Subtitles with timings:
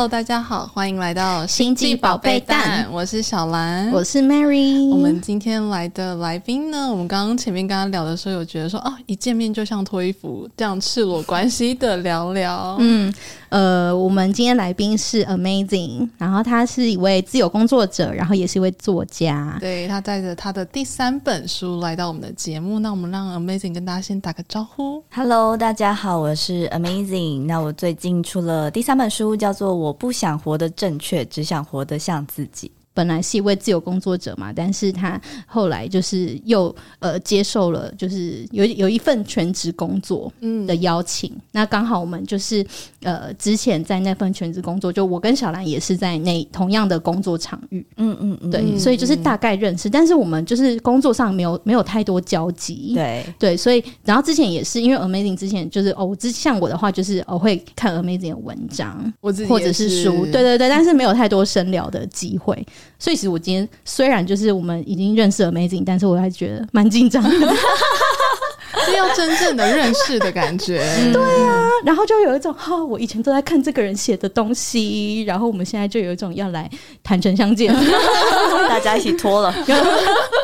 [0.00, 4.88] Hello，大家好，欢迎来到星际宝贝蛋，我是小兰，我是 Mary。
[4.88, 12.78] 我们今天来的来宾呢，我们刚刚前面跟他聊的时候，有觉得说，哦，一见面就像脱衣服这样赤裸关系的聊聊。
[12.80, 13.12] 嗯，
[13.50, 19.56] 呃，我们今天来宾是 Amazing，然后他是一位自由工作者，然后也是一位作家。
[19.60, 25.02] 对，他带着他的第三本书来到我们的节目，那我们让 Amazing 跟大家先打个招呼。
[25.10, 27.46] Hello，大家好，我是 Amazing。
[27.46, 29.70] 那我最近出了第三本书，叫做。
[29.80, 32.70] 我不想活得正确，只想活得像自己。
[32.92, 40.32] 本来是一位自由工作者嘛，但是他后来就是又呃接受了，就是有有一份全职工作
[40.66, 41.30] 的邀请。
[41.30, 42.64] 嗯、那刚好我们就是
[43.02, 53.24] 呃之前在那份全职工作，就我跟小兰也是在那同样的工作场域，嗯嗯嗯，对，所以就是大概认识，但是我们就是工作上没有没有太多交集，对。
[53.38, 62.66] 对，所以然后之前也是因为 Amazing 之前就是哦，之像我的话就是我会看 Amazing 的文章，或者是书，对对对，但是没有太多深聊的机会。
[62.98, 67.30] 所以其实我今天虽然就是我们已经认识了 Amazing，但是我还觉得蛮紧张的，
[68.84, 70.78] 是要真正的认识的感觉。
[71.12, 76.68] 对啊，然后就有一种哈、哦，我以前都在看这个人写的东西，然后我们现在就有一种要来
[77.02, 77.74] 坦诚相见，
[78.68, 79.54] 大家一起脱了。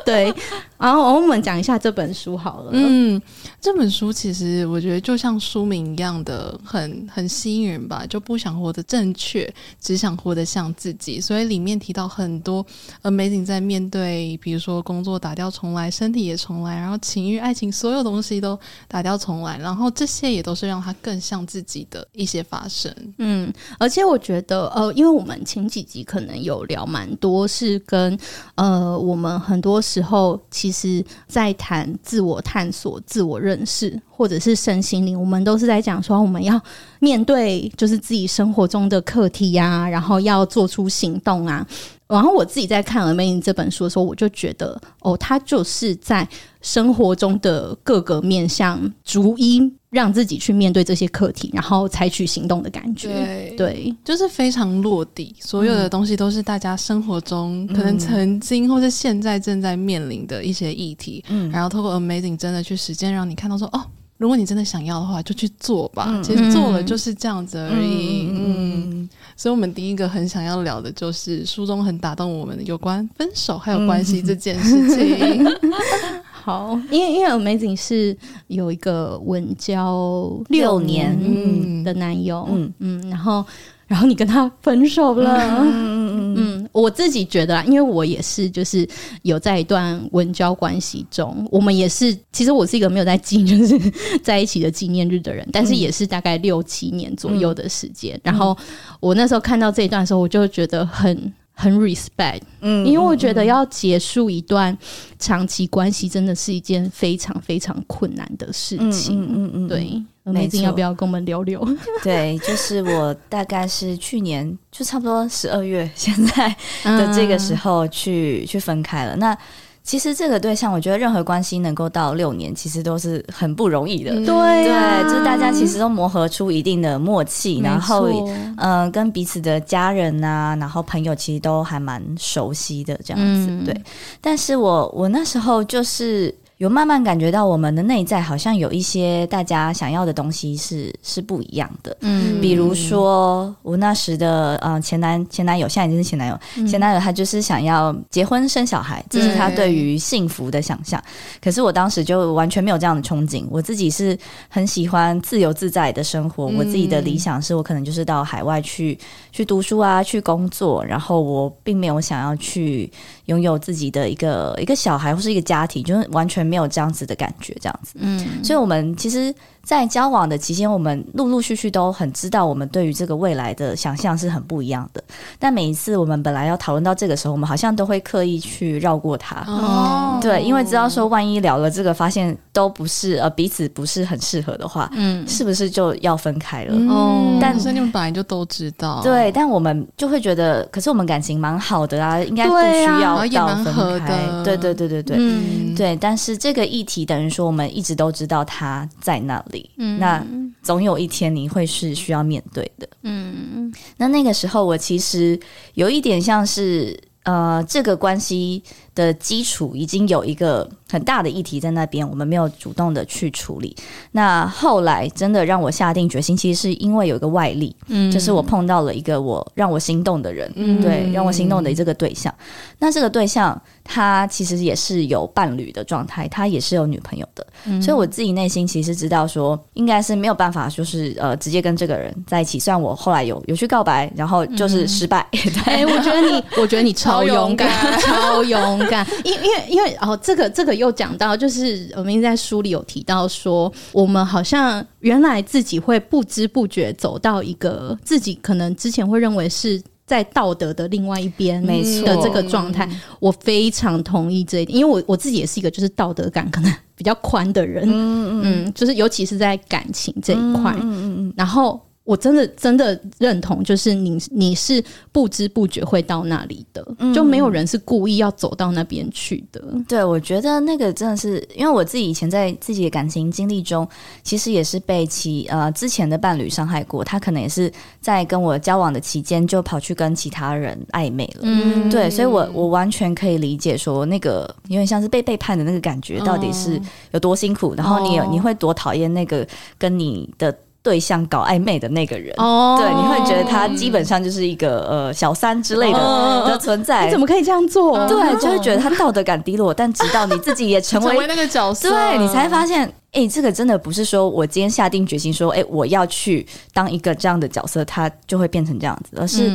[0.05, 0.33] 对，
[0.79, 2.71] 然后我们讲一下这本书好了。
[2.73, 3.21] 嗯。
[3.61, 11.21] 这本书其实我觉得就像书名一样的很很吸引人吧，就不想活得正确，只想活得像自己。
[11.21, 12.65] 所以里面提到很多
[13.03, 22.95] Amazing 在面对，比如说工作打掉重来，身体也重来，然后情欲、爱情，所有东西都打掉重来，然后这些也都是让他更像自己的一些发生。
[23.19, 28.17] 嗯，而且我觉得呃，因为我们前几集可能有聊蛮多，是跟
[28.55, 33.65] 呃我们很多时候其其实在谈自我探索、自我认。
[33.67, 36.61] 识，或者是身心灵，我们都是在讲说，我们要
[37.01, 41.67] 面对就是自己生活中的课题呀、啊，然后要做出行动啊。
[42.09, 46.27] 然后我自己在看《Amazing》这本书的时候，我就觉得，哦，他就是在
[46.61, 53.09] 生活中的各个面向，逐一让自己去面对这些课题，然后采取行动的感觉。
[53.09, 61.25] 对，对就是非常落地，所有的东西都是大家生活中可能曾经或者现在正在面临的一些议题。
[61.29, 63.83] 嗯，然后透过《Amazing》真的去实践，让你看到说，哦。
[64.19, 66.07] 如果你真的想要的话，就去做吧。
[66.09, 68.31] 嗯、其实做了就是这样子而已。
[68.33, 75.45] 嗯，嗯，所以，我们第一个很想要聊的就是书中很打动我们的有关分手还有关系这件事情。
[75.45, 75.73] 嗯、
[76.33, 83.45] 好，因为因为 Amazing 是有一个稳交六年的男友，嗯嗯，然后。
[83.87, 88.87] 然后你跟他分手了，嗯嗯嗯，我自己觉得，因为我也是，就是
[89.23, 93.79] 有在一段文交关系中，我们也是，其实我是一个没有在记，就是
[94.23, 98.17] 在一起的纪念日的人，但是也是大概六七年左右的时间。
[98.17, 98.57] 嗯、然后
[98.99, 104.77] 我那时候看到这一段的时候，我就觉得很很 respect，嗯，因为我觉得要结束一段
[105.19, 110.03] 长期关系，真的是一件非常非常困难的事情，嗯嗯嗯，对。
[110.33, 111.65] 没错，要不要跟我们聊聊？
[112.03, 116.49] 对，就是我大概是去年就差不多十二月，现在
[116.83, 119.15] 的这个时候去、嗯、去分开了。
[119.15, 119.39] 那
[119.85, 124.11] 其实这个对象，我觉得任何关系能够到六年，其实都是很不容易的。
[124.15, 133.47] 嗯、对、啊，对，就是大家其实都磨合出一定的默契，然后嗯、呃，跟彼此的家人啊，然后朋友其实都还蛮熟悉的这样子。
[133.49, 133.83] 嗯、对，
[134.21, 136.35] 但是我我那时候就是。
[136.59, 151.03] 有慢慢感觉到我们的内在好像有一些大家想要的东西是是不一样的，嗯，比如说我那时的呃前男前男友，现在已经是前男友，嗯、前男友他就是想要结婚生小孩，这是他对于幸福的想象。
[151.45, 154.17] 可是我当时就完全没有这样的憧憬，我自己是
[154.49, 158.99] 很喜欢自由自在的生活，我自己的理想是我可能就是到海外去
[159.31, 162.91] 去读书啊，去工作，然后我并没有想要去
[163.27, 166.46] 拥有自己的一个一个小孩或是一个家庭，就是完全。
[166.47, 169.35] 没有这样子的感觉，这样子，嗯，所以我们其实。
[169.67, 175.03] 在交往的期间，我们陆陆续续都很知道，我们对于这个未来的想象是很不一样的。
[175.41, 179.43] 但每一次我们本来要讨论到这个时候，我们好像都会刻意去绕过它。
[179.49, 186.73] 哦，对，因为知道说万一聊了这个，发现都不是呃彼此不是很适合的话，嗯，是不是就要分开了？
[186.89, 194.17] 哦、嗯，但是你们本来就都知道，对，但我们就会觉得，可是我们感情蛮好的啊，应该不需要到分开。
[194.45, 195.97] 对对对对对，嗯，对。
[195.97, 199.56] 但是这个议题等于说，我们一直都知道他在那里。
[199.77, 200.27] 嗯，那
[200.63, 202.89] 总有一天你会是需要面对的。
[203.03, 205.39] 嗯，那那个时候我其实
[205.75, 208.63] 有一点像是，呃，这个关系
[208.97, 213.77] 的基础已经有一个很大的议题在那边，我们没有主动的去处理。
[214.11, 222.35] 那后来真的让我下定决心，其实是因为有一个外力，嗯，就是我碰到了一个我让我心动的人，嗯，对，让我心动的这个对象。
[222.79, 232.59] 那这个对象他其实也是有伴侣的状态，他也是有女朋友的，嗯，所以我自己内心其实知道说，应该是没有办法，就是呃直接跟这个人在一起。
[232.59, 235.27] 虽然我后来有有去告白，然后就是失败。
[235.67, 237.69] 哎，我觉得你，我觉得你超勇敢，
[238.01, 238.86] 超勇敢。
[239.25, 249.83] 因因为因为哦，这个这个又讲到，就是我们在书里有提到说，我们好像原来自己会不知不觉走到一个自己可能之前会认为是。
[250.07, 252.89] 在道德的另外一边的这个状态，
[253.19, 261.81] 我非常同意这一点，因为我我自己也是一个就是道德感可能 比较宽的人，嗯嗯，就是尤其是在感情这一块，嗯嗯嗯，然后。
[262.07, 269.61] 我真的真的认同，就是你你是不知不觉会到那里的，嗯、就没有人是故意要走到那边去的。
[269.89, 273.87] 对，我觉得那个真的是，因为我自己以前在自己的感情经历中，
[274.23, 277.71] 其实也是被其呃之前的伴侣伤害过，他可能也是
[278.01, 281.41] 在跟我交往的期间就跑去跟其他人暧昧了。
[281.43, 286.81] 嗯，对，所以我我完全可以理解说那个有点像是被背叛的那个感觉到底是
[287.11, 289.45] 有多辛苦，哦、然后你有你会多讨厌那个
[289.77, 290.57] 跟你的。
[290.87, 297.07] 对象搞暧昧的那个人，oh, 对，你会觉得他基本上就是一个呃小三之类的、oh, 的存在。
[297.07, 298.07] 你怎么可以这样做？
[298.07, 299.75] 对，就会觉得他道德感低落。
[299.75, 309.53] 但直到你自己也成为， 成为那个角色，对，你才发现，哎、欸，这个真的不是说我今天下定决心说，哎、欸，我要去当一个这样的角色，他就会变成这样子，而是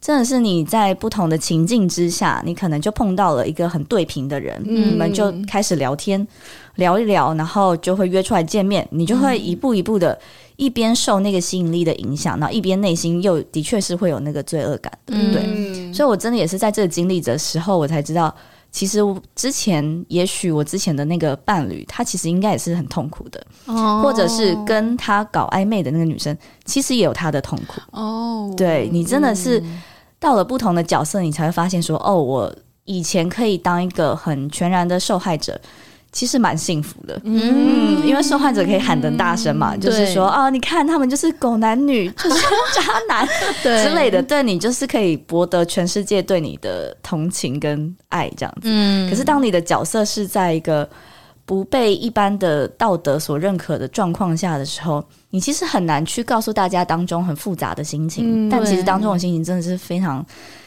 [0.00, 6.26] 真的是你在不同的情境之下，你可能就碰到了一个很对频的人，嗯、你们就开始聊天，
[6.74, 10.18] 聊一聊，然后就会约出来见面，你就会一步一步的。
[10.62, 15.42] 一边受那个吸引力的影响，然后一边内心又的确是会有那个罪恶感的，对。
[15.44, 18.32] 嗯、所以，我真的也是在这个经历的时候，我才知道，
[18.70, 19.00] 其实
[19.34, 27.80] 之前也许我之前的那个伴侣，他其实应该也是很痛苦的，哦、或者是跟他搞暧昧的那个女生，其实也有她的痛苦。
[27.90, 29.60] 哦，对，你真的是
[30.20, 32.54] 到了不同的角色，你才会发现说，哦，我
[32.84, 35.60] 以前可以当一个很全然的受害者。
[36.12, 42.40] 其实蛮幸福的，嗯，因为受害者可以喊得大声嘛，嗯、就是说啊，你看他们就是狗男女，就是
[42.74, 43.26] 渣男。
[43.62, 48.60] 之类的，对，你就是可以博得全世界对你的同情跟爱这样子。
[48.64, 50.86] 嗯，可是当你的角色是在一个
[51.46, 60.22] 不被一般的道德所认可的状况下的时候，你其实很难去告诉大家当中很复杂的心情，嗯、但其实当中的心情真的是非常。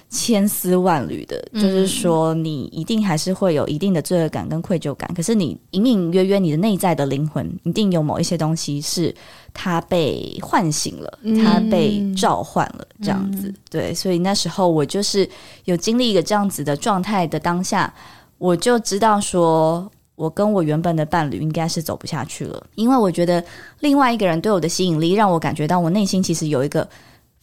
[0.10, 5.12] 千丝万缕的，就是说，你一定还是会有一定的罪恶感跟愧疚感。
[5.13, 9.13] 可是，你隐隐约约，你的内在的灵魂一定有某一些东西是
[9.54, 13.54] 它被唤醒了，它被召唤了，这样子。
[13.69, 15.28] 对，所以那时候我就是
[15.66, 17.94] 有经历一个这样子的状态的当下，
[18.38, 23.44] 我就知道说，我跟我原本的伴侣应该是走不下去了，因为我觉得
[23.81, 26.88] 另外一个人对我的吸引力，让我感觉到我内心其实有一个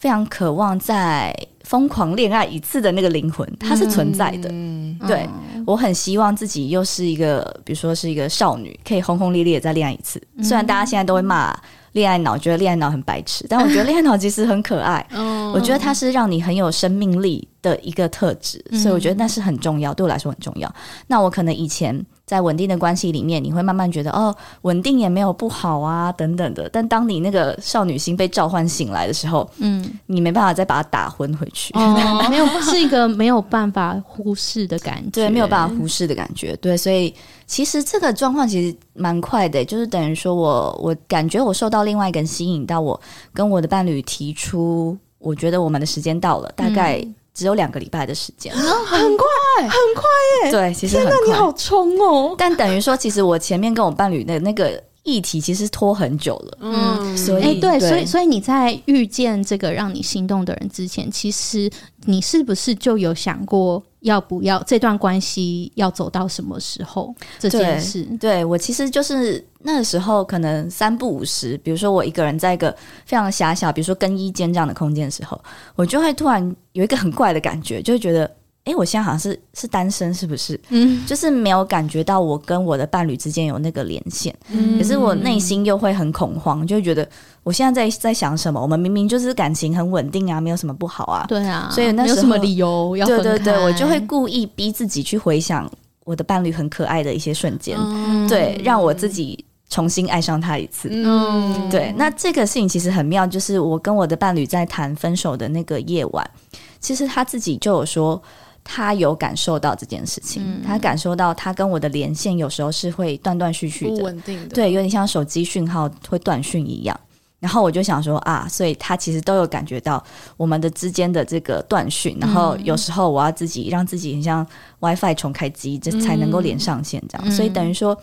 [0.02, 1.32] 非常渴望在。
[1.62, 4.48] 疯狂恋爱一次的那个灵魂，它是存在的。
[4.52, 10.20] 嗯、对、嗯、我很希望自己又是一个，比如说是一个少女，可以轰轰烈烈再恋爱一次。
[10.36, 11.56] 嗯、虽然大家现在都会骂
[11.92, 15.06] 恋爱脑，觉得恋爱脑很白痴， 但我觉得恋爱脑其实很可爱。
[15.12, 20.70] 嗯、我觉得它是让你很有生命力的一个特质，嗯、所以我觉得那是很重要，对我来说很重要。
[21.06, 22.04] 那我可能以前。
[22.32, 26.66] 在稳定的关系里面，你会慢慢觉得哦，稳定也没有不好啊，等等的。
[26.72, 31.74] 但当你那个少女心被召唤醒来的时候，嗯，你没办法再把它打昏回去。
[31.74, 31.94] 哦，
[32.30, 36.74] 没有，是一个没有办法忽视的感觉，对，没有办法忽视的感觉，对。
[36.74, 37.14] 所以
[37.46, 42.98] 其实这个状况其实蛮快的，就是等于说我我感觉我受到另外一个人吸引到，我
[43.34, 47.14] 跟我的伴侣提出，我觉得我们的时间到了，大概、嗯。
[47.34, 49.26] 只有两个礼拜的时间， 很快，
[49.60, 50.02] 很快
[50.44, 50.50] 耶！
[50.50, 51.12] 对，其实很快。
[51.12, 52.34] 天哪，你好冲哦！
[52.36, 56.58] 但等于说，其实我前面跟我伴侣的那个议题，其实拖很久了。
[56.60, 61.70] 嗯，所以，欸、对，对所以，所以你在遇见这个让你心动的人之前，其实
[62.04, 63.82] 你是不是就有想过？
[64.02, 68.04] 要不要这段关系要走到什么时候这件事？
[68.20, 72.70] 对，我其实就是那时候可能三不五时，比如说我一个人在一个
[73.06, 75.40] 非常狭小，比如说更衣间这样的空间的时候，
[75.74, 78.30] 我就会突然有一个很怪的感觉，就会觉得。
[78.64, 80.58] 哎，我现在好像是是单身，是不是？
[80.68, 84.32] 嗯，就是没有感觉到我跟我的伴侣之间有那个连线。
[84.50, 87.04] 嗯，可是我内心又会很恐慌，就会觉得
[87.42, 88.62] 我现在在在想什么？
[88.62, 91.26] 我们明明就是感情很稳定啊，没有什么不好啊。
[91.26, 93.04] 对啊，所以那时候没有什么理由要。
[93.04, 95.68] 对对对，我就会故意逼自己去回想
[96.04, 100.88] 我的伴侣很可爱的一些瞬间，嗯、对，让我自己重新爱上他一次。
[100.92, 101.92] 嗯，对。
[101.96, 106.30] 那这个事情其实很妙，就是我跟我的伴侣在谈分手的那个夜晚，
[106.78, 108.22] 其实他自己就有说。
[108.64, 116.98] 他有感受到这件事情，嗯、他感受到他跟我的连线有时候是会断断续续的，不稳定的，对，有点像手机讯号会断讯一样。
[117.40, 120.00] 然后我就想说啊，所以他其实都有感觉到
[120.36, 122.16] 我们的之间的这个断讯。
[122.20, 124.46] 然后有时候我要自己让自己很像
[124.78, 127.26] WiFi 重开机，这才能够连上线这样。
[127.26, 128.00] 嗯、所以等于说，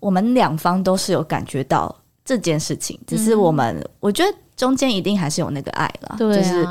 [0.00, 6.66] 我们两方都是有感觉到这件事情，只是我们、嗯、我觉得中间一定还是有那个爱了，就是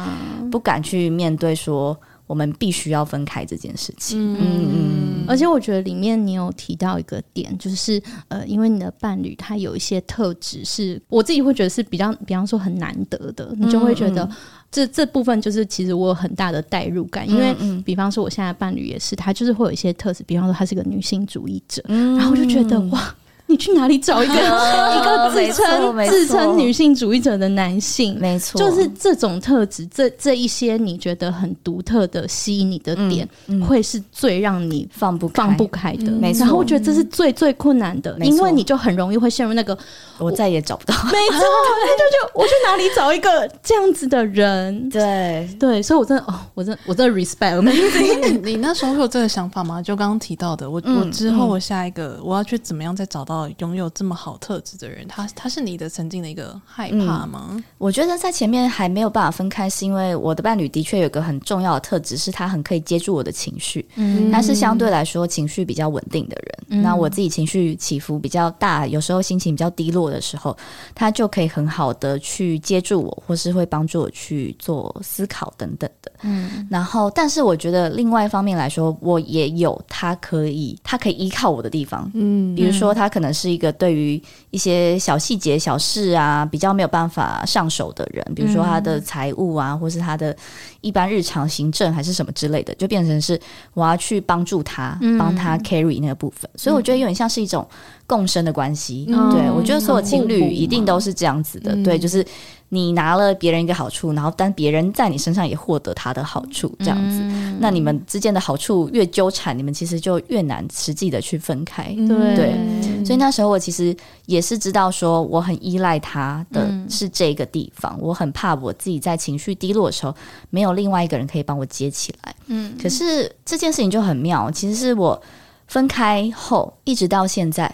[0.50, 1.96] 不敢去面对说。
[2.34, 4.34] 我们必须要分开这件事情。
[4.34, 14.28] 嗯嗯，而且我觉得里面你有提到一个点，就是呃，因为你的伴侣他有一些特质是，我自己会觉得是比较，比方说很难得的，你就会觉得
[14.72, 23.16] 这这部分就是其实我有很大的代入感，因为比方说我现在伴侣也是，他就是会有一些特质，比方说他是个女性主义者，然后我就觉得哇。
[23.46, 28.18] 你去哪里找一个 一个自称自称女性主义者的男性？
[28.20, 33.28] 没错，就是这种特质，这这一些你觉得很独特的吸引你的点，
[33.68, 36.12] 会是最让你放不放不开的。
[36.12, 39.78] 没错，然后我觉得这是最最困难的，因为你就很容易会陷入那个
[40.18, 40.96] 我再也找不到。
[41.06, 44.90] 没错， 就就我去哪里找一个这样子的人？
[44.90, 47.62] 对对，所以我真的哦，我真我真的 respect。
[47.62, 49.82] 你你那时候会有这个想法吗？
[49.82, 53.33] 就刚刚提到的，我我之后我下一个我要去怎么样再找到？
[53.60, 57.48] 拥有这么好特质的人，他他是你的曾经的一个害怕吗？
[57.52, 66.58] 嗯，我觉得在前面还没有办法分开，是因为我的伴侣的确有个很重要的特质，是他很可以接住我的情绪，嗯，他是相对来说情绪比较稳定的人。
[66.70, 70.56] 嗯，那我自己情绪起伏比较大，有时候心情比较低落的时候，
[70.94, 76.12] 他就可以很好的去接住我，或是会帮助我去做思考等等的。
[76.22, 82.10] 嗯，然后但是我觉得另外一方面来说，我也有他可以他可以依靠我的地方。
[82.13, 83.23] 嗯，比如说他可能。
[83.32, 90.36] 是一个对于一些小细节、小事啊，比较没有办法上手的人，比如说他的财务啊，或是他的
[90.82, 93.39] 一般日常行政还是什么之类的，就变成是
[93.75, 96.50] 我要去帮助他，帮他 carry 那个部分。
[96.56, 97.68] 所以我觉得有点像是一种
[98.08, 99.06] 共生的关系。
[99.06, 101.75] 对，我觉得所有情侣一定都是这样子的。
[101.84, 102.25] 对，就是。
[102.74, 111.84] 你拿了别人一个好处，然后但别人在你身上也获得他的好处，这样子，嗯、那你们之间的好处越纠缠，你们其实就越难实际的去分开。
[112.08, 120.15] 对，对，所以那时候我其实也是知道说，我很依赖他的是这个地方，嗯、我很怕我自己在情绪低落的时候，
[120.50, 122.36] 没有另外一个人可以帮我接起来。
[122.48, 125.22] 嗯，可是这件事情就很妙，其实是我
[125.68, 127.72] 分开后一直到现在。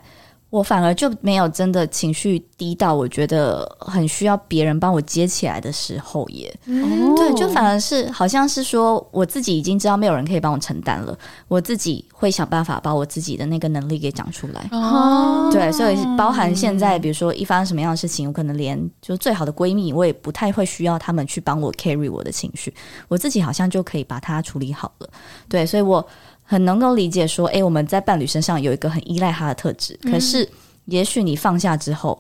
[0.50, 6.52] 我反而就没有真的情绪低到我觉得很需要别人帮我接起来的时候耶。
[6.66, 14.68] 嗯、对，就反而是好像是说我自己已经知道没有人可以帮我承担了，我自己会想办法把我自己的那个能力给长出来。
[14.72, 22.74] 哦，对，所以包含现在，比如说一发生什么样的事情，我可能连就最好的闺蜜，我也不太会需要他们去帮我 carry 我的情绪，
[23.08, 25.10] 我自己好像就可以把它处理好了。
[25.48, 26.04] 对，所以我。
[26.50, 29.96] 很能够理解说，诶，我们在伴侣身上有一个很依赖他的特质。
[30.02, 30.50] 可是，
[30.86, 32.20] 也许你放下之后，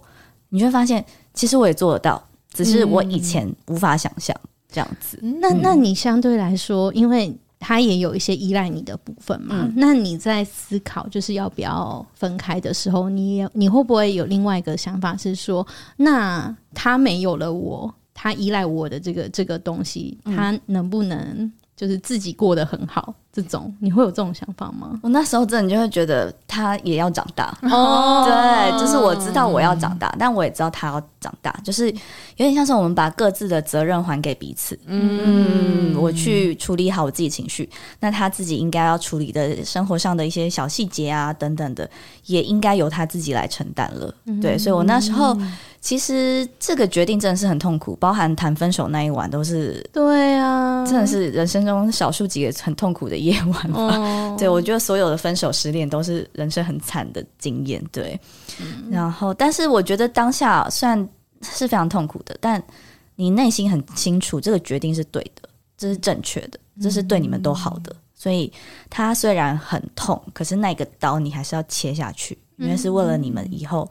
[0.49, 4.39] 你会发现，其实我也做得到，只是我以前无法想象
[4.71, 5.17] 这样子。
[5.23, 9.55] 嗯、那，那你相对来说，因为他也有一些依赖你的部分嘛？
[9.61, 15.65] 嗯、那你在思考就是要不要分开的时候，你也你会不会有另外一个想法是说，
[15.97, 21.51] 那他没有了我，他依赖我的这个这个东西，他能不能？
[21.75, 24.99] 就是自己过得很好，这种你会有这种想法吗？
[25.01, 31.95] 我那时候真的就会觉得他也要长大哦，对，就是我知道我要长大，但我也知道他要长大，就是有
[32.37, 34.77] 点像是我们把各自的责任还给彼此。
[34.85, 37.69] 嗯，我去处理好我自己情绪，
[37.99, 41.89] 那他自己应该要处理的生活上的一些小细节啊等等的，
[42.25, 44.13] 也应该由他自己来承担了。
[44.41, 45.37] 对，所以我那时候。
[45.81, 49.81] 其实这个决定真的是很痛苦，包含谈分手那一晚都是。
[49.93, 53.79] 对啊，真的是人生中少数几个很痛苦的夜晚吧。
[53.79, 57.83] 哦、 对，我觉得所有的分手失恋都是人生很惨的经验。
[57.91, 58.19] 对，
[58.61, 61.09] 嗯、然后但是我觉得当下虽然
[61.41, 62.61] 是非常痛苦的，但
[63.15, 67.91] 你内心很清楚这个决定是对的，这是正确的，这是对你们都好的。
[67.93, 68.51] 嗯、所以
[68.89, 73.89] 它虽然很痛，可是那个刀你还是要切下去，因为是为了你们以后。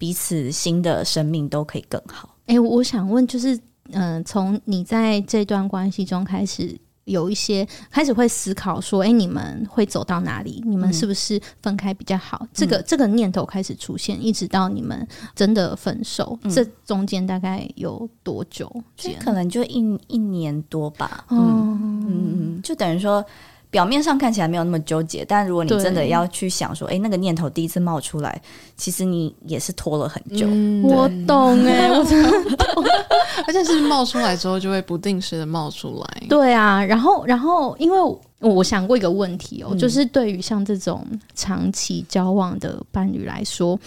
[0.00, 2.34] 彼此新的生命都可以更好。
[2.46, 3.54] 哎、欸，我想问，就是，
[3.90, 6.74] 嗯、呃，从你在这段关系中开始
[7.10, 10.62] 有一些开始会思考说，哎、欸，你们会走到哪里？
[10.64, 12.38] 你们是不是分开比较好？
[12.42, 18.70] 嗯、这个这个念头开始出现，一直到你们真的分手，嗯、这中间大概有多久？
[19.18, 21.24] 可能就一一年多吧。
[21.30, 23.24] 嗯嗯嗯，就等于说。
[23.70, 28.40] 表面上看起来没有那么纠结，但如果你真的要去想说，哎，那个念头第一次冒出来，
[28.76, 30.46] 其实你也是拖了很久。
[30.48, 32.84] 嗯、我懂哎、欸，我真的懂，
[33.46, 36.22] 而且是冒出来之后就会不定时的冒出来。
[36.28, 37.98] 对啊，然后然后因为
[38.40, 43.78] 我想过一个问题哦，嗯、就是对于像这种长期交往的伴侣来说。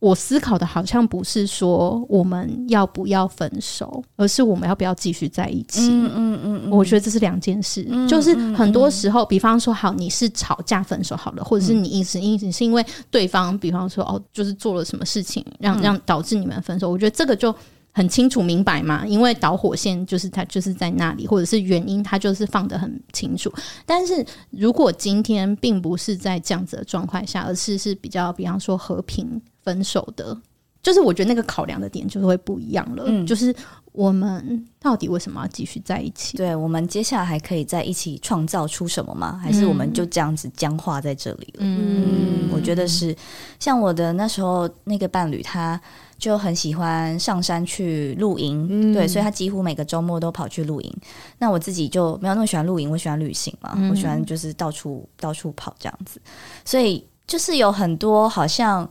[0.00, 5.88] 我思考的好像不是说我们要不要分手，而是我们要不要继续在一起。
[5.90, 7.86] 嗯嗯嗯，我觉得这是两件事。
[7.88, 16.90] 嗯、就是很多时候，比方说，好，你是吵架分手好了，或者是你一直一直是因为对方，比方说哦，就是做了什么事情让让导致你们分手。
[16.90, 17.54] 我觉得这个就
[17.92, 23.52] 很清楚明白嘛，因为导火线就是他就是在那里，或者是原因他就是放得很清楚。
[23.84, 29.38] 但是如果今天并不是在这样子的状况下，而是是比较，比方说和平。
[29.62, 30.36] 分手的，
[30.82, 33.04] 就是我觉得那个考量的点就会不一样了。
[33.06, 33.54] 嗯，就是
[33.92, 36.36] 我们到底为什么要继续在一起？
[36.36, 39.38] 对，我们接下来还可以在一起创造出什么吗？
[39.42, 41.58] 还是我们就这样子僵化在这里了？
[41.58, 42.06] 嗯，
[42.44, 43.14] 嗯，我觉得是。
[43.58, 45.78] 像我的那时候那个伴侣，他
[46.18, 50.96] 就很喜欢上山去露营，嗯，对，所以他几乎每个周末都跑去露营。
[51.38, 56.20] 那我自己就没有那么喜欢露营，我喜欢旅行嘛，嗯，我喜欢就是到处到处跑这样子。
[56.64, 58.88] 所以就是有很多好像。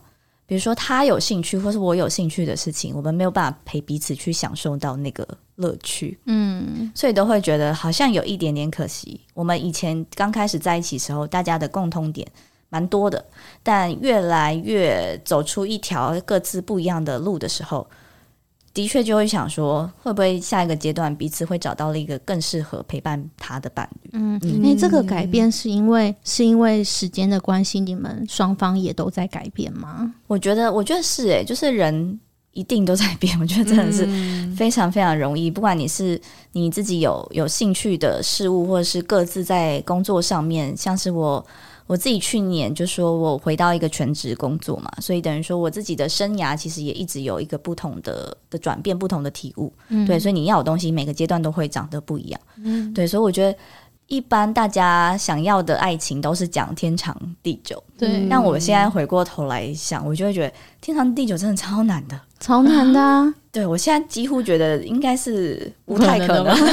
[0.49, 5.25] 比如说他有兴趣，或是我有兴趣的事情，我们没有办法陪彼此去享受到那个
[5.57, 9.21] 乐趣，嗯，所以都会觉得好像有一点点可惜。
[9.35, 12.27] 我们以前刚开始在一起的时候，大家的共通点
[12.69, 13.23] 蛮多的，
[13.61, 17.87] 但越来越走出一条各自不一样的路的时候。
[18.73, 24.09] 的确就会想说，会不会下一个阶段彼此会找到了一个更适合陪伴他的伴侣？
[24.13, 30.13] 嗯，因为这个改变是因为是因为时间的关系，你们双方也都在改变吗？
[30.27, 32.19] 我觉得，我觉得是诶、欸，就是人
[32.53, 33.37] 一定都在变。
[33.41, 34.07] 我觉得真的是
[34.55, 36.19] 非常非常容易，不管你是
[36.51, 41.45] 你自己有有兴趣的事物，或者是各自在工作上面，像是我。
[41.89, 49.73] 我自己去年就说我回到一个全职工作嘛，所以等于说我自己的生涯其实也一直有一个不同的的转变，不同的体悟。
[49.87, 52.39] 嗯，对，所以你要的东西每个阶段都会长得不一样。
[52.63, 53.57] 嗯，对，所以我觉得
[54.05, 57.83] 一般大家想要的爱情都是讲天长地久。
[57.97, 63.33] 对，但我现在回过头来想，我就会觉得天长地久真的超难的，超难的啊。
[63.51, 66.55] 对，我现在几乎觉得应该是不太可能。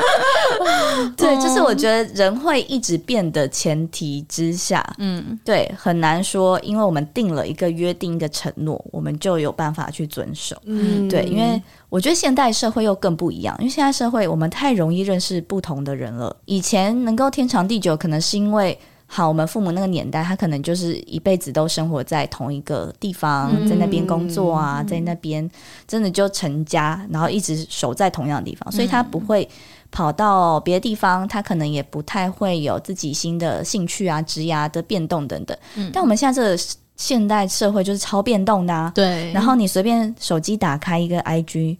[1.16, 10.56] 对，就是我觉得人会一直变的前提之下，嗯，对，很难说，因为我们定了一个约定、一个承诺，我们就有办法去遵守。
[10.64, 16.34] 嗯，对，因为我觉得现代社会又更不一样，因为现在社会我们太容易认识不同的人了。
[16.44, 25.48] 以前能够天长地久，可能是因为好，我们父母那个年代，他可能就是一辈子都生活在同一个地方，在那边工作啊，在那边
[25.88, 29.48] 真的就成家，然后一直守在同样的地方，所以他不会。
[29.90, 35.56] 跑到别的地方，他可能也不太会有自己新的兴趣啊、职涯的变动等等。
[35.76, 36.62] 嗯，但我们现在这个
[36.96, 38.92] 现代社会就是超变动的啊。
[38.94, 41.76] 对，然后你随便手机打开一个 IG。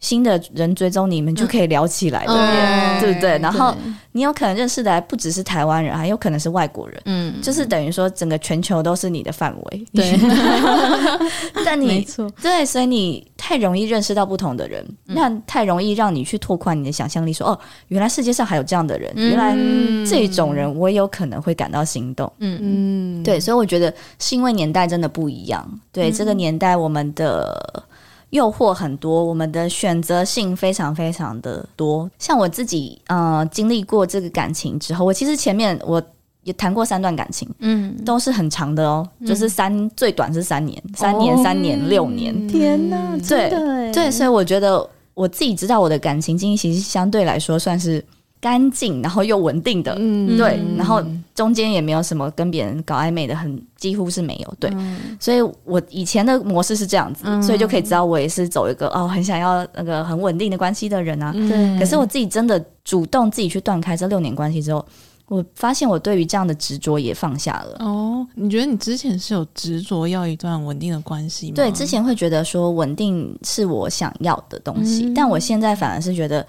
[0.00, 3.14] 新的人追踪你们就可以聊起来对。
[3.14, 3.38] 不对？
[3.38, 3.74] 然后
[4.12, 9.86] 你有可能认识的还不只是台湾人，还有可能是外国人，嗯，就是等于说整个全球都是你的范围。
[9.92, 10.18] 对，
[11.64, 17.58] 但你没错，对，所以你太容易认识到不同的人，嗯、那太容易让你去拓宽你的想象力说，说哦，
[17.88, 19.56] 原来世界上还有这样的人，嗯、原来
[20.08, 22.30] 这种人我也有可能会感到心动。
[22.38, 22.58] 嗯。
[22.62, 27.84] 嗯，对，所以我觉得是因为年代真的不一样，对、嗯、这个年代我们的。
[28.30, 32.10] 诱惑很多，我们的选择性非常非常的多。
[32.18, 36.02] 像我自己，呃，经历过这个感情之后，我其实前面我
[36.44, 42.48] 也谈过三段感情，嗯，都是很长的哦，嗯、就是三最短是三年，三年、哦、三年六年。
[42.48, 43.50] 天哪，对
[43.92, 48.04] 对，所以我觉得我自己知道我的感情经历其实相对来说算是。
[48.40, 61.30] 干净，然后又稳定的，嗯、对，然后中间也没有什么跟别人搞暧昧的很，很几乎是没有，对，嗯、所以我以前的模式是这样子，嗯、所以就可以知道我也是走一个哦，很想要那个很稳定的关系的人啊。
[61.32, 64.82] 对、嗯，可是我自己真的主动自己去断开这六年关系之后，
[65.28, 67.76] 我发现我对于这样的执着也放下了。
[67.80, 71.52] 哦，你觉得你之前是有执着要一段稳定的关系吗？
[71.56, 76.46] 对，之前会觉得说稳定是我想要的东西，嗯、但我现在反而是觉得。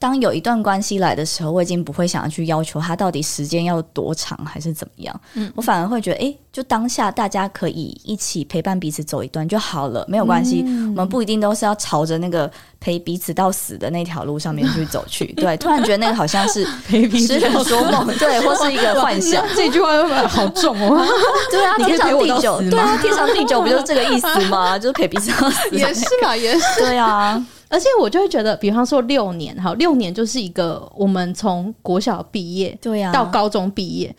[0.00, 5.20] 当有一段关系来的时候，我已经不会想要去要求他到底时间要多长还是怎么样。
[5.34, 10.64] 嗯，我反而会觉得，诶，就当下大家可以一起陪伴彼此走一段就好了，没有关系。
[10.66, 15.26] 嗯，我们不一定都是要朝着那个陪彼此到死的那条路上面去走去。
[15.36, 19.44] 对，突然觉得那个好像是陪彼此说梦，对，或是一个幻想。
[19.54, 21.06] 这句话好重哦。
[21.52, 24.78] 对啊，天长地久，对啊，天长地久不就是这个意思吗？
[24.78, 25.68] 就是陪彼此到死。
[25.72, 26.80] 也是嘛，也是。
[26.80, 27.44] 对啊。
[27.70, 34.14] 而且我就会觉得，比方说六年，好，六年就是一个我们从国小毕业，对呀，到高中毕业，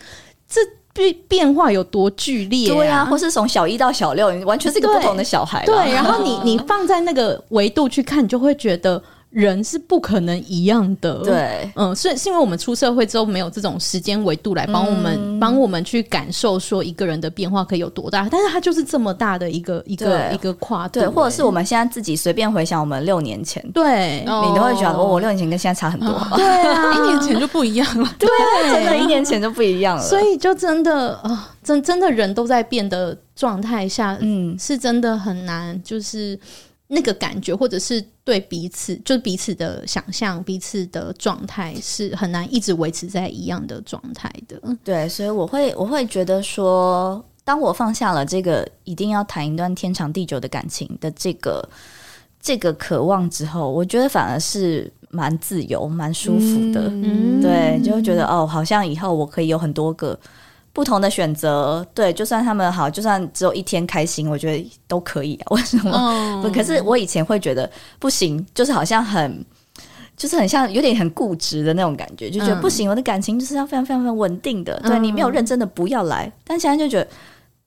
[0.48, 0.60] 这
[0.94, 2.68] 变变化有多剧烈？
[2.68, 5.64] 对呀，或是从小一到小六，完全是一个不同的小孩。
[5.66, 9.04] 对，然后你你放在那个维度去看，你就会觉得。
[9.32, 28.28] 人是不可能一样的，对，嗯，所以是因为我们出社会之后没有这种时间维度来帮我们帮、嗯、我们去感受说一个人的变化可以有多大，但是它就是这么大的一个一个一个跨度，对，或者是我们现在自己随便回想我们六年前，对，你都会觉得哦，我六年前跟现在差很多，哦、 对啊，一年前就不一样了， 对，
[28.70, 36.38] 真的，一年前就不一样了，所以就真的啊、哦，真真的人都在变的状态下，嗯，是真的很难，就是。
[36.94, 44.62] 那个感觉，或者是对彼此，就是彼此的想象，彼此的状态是很难一直维持在一样的状态的。
[44.84, 51.68] 对，所以我会，我会觉得说，当我放下了这个一定要谈一段天长地久的感情的这个
[52.40, 56.90] 这个渴望之后，我觉得反而是蛮自由、蛮舒服的。
[56.90, 60.18] 嗯，对，就会觉得哦，好像以后我可以有很多个。
[60.74, 65.48] 不同的选择，对，就算他们好，就算只有一天开心，我觉得都可以啊。
[65.52, 66.50] 为什么？
[66.54, 69.46] 可是我以前会觉得不行，就是好像很，
[70.16, 74.80] 就是很像有点很固执的那种感觉，就觉得不行，我的感情就是要非常非常非常稳定的。
[74.86, 77.10] 对，你没有认真的不要来，但现在就觉得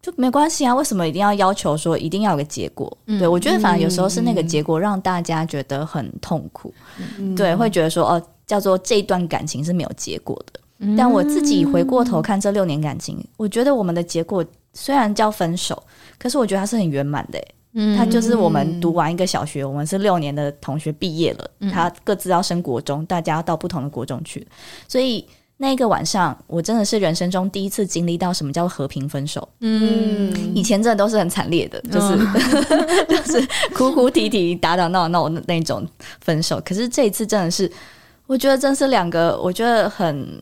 [0.00, 0.74] 就没关系啊。
[0.74, 2.90] 为什么一定要要求说一定要有个结果？
[3.06, 6.72] 对，我觉得反而有时候是那个结果让大家觉得很痛苦，
[7.36, 10.60] 对，会觉得说哦，叫做这一段感情是没有结果的。
[10.96, 15.82] 但我自己回过头看这六年感情，我觉得我们的结果虽然叫分手，
[16.18, 17.40] 可是我觉得它是很圆满的。
[17.76, 24.46] 嗯，他就是我们读完一个小学，我们是六年的同学毕业了，他各自要升国中，大家到不同的国中去。
[24.86, 29.48] 所以那个晚上，我真的是人生中第一次经历到什么叫和平分手。
[29.58, 32.16] 嗯，以前真的都是很惨烈的，就是
[33.10, 33.44] 就是
[33.74, 35.84] 哭哭啼啼、打打闹闹的那种
[36.20, 36.62] 分手。
[36.64, 37.68] 可是这一次真的是，
[38.28, 40.40] 我觉得真是两个，我觉得很。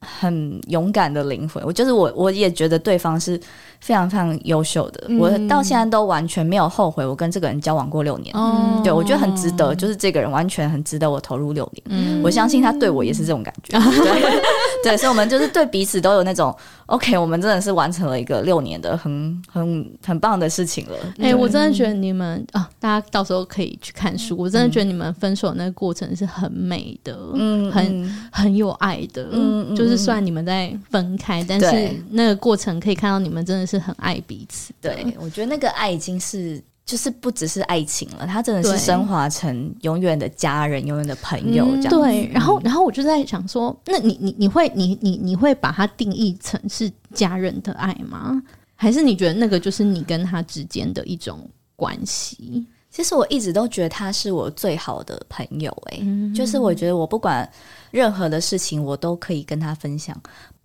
[0.00, 3.38] 很勇敢的灵魂，我就是我，我也觉得对方是
[3.80, 5.04] 非常非常优秀的。
[5.08, 8.32] 嗯、我到现在都完全没有后悔，我跟这个人交往过六年。
[8.36, 11.82] 嗯、对，我觉得很值得，就是这个人完全很值得我投入六年。
[11.88, 13.78] 嗯、我相信他对我也是这种感觉。
[14.84, 16.54] 对，所以我们就是对彼此都有那种
[16.88, 20.96] OK，我们真的是完成了一个六年的很很很棒的事情了。
[21.18, 24.36] 哎、欸，我真的觉得你们啊，大家到时候可以去看书。
[24.36, 29.88] 我真的觉得你们分手那个过程是很美的，嗯，很很有爱的，嗯，就。
[29.88, 34.70] 就是算你们在分开，但是那个过程可以看到你们真的是很爱彼此。
[34.82, 41.90] 对，我觉得那个爱已经是就是不只是爱情了，他真的是升华成永远的家人、永远的朋友这样。
[41.90, 48.42] 对，然后然后我就在想说，那你你你会你你你会把它定义成是家人的爱吗？
[48.74, 51.46] 还是你觉得那个就是你跟他之间的一种
[51.76, 52.66] 关系？
[52.90, 57.46] 其实我一直都觉得他是我最好的朋友，欸，诶，就是我觉得我不管。
[57.90, 60.14] 任何的事情我都可以跟他分享，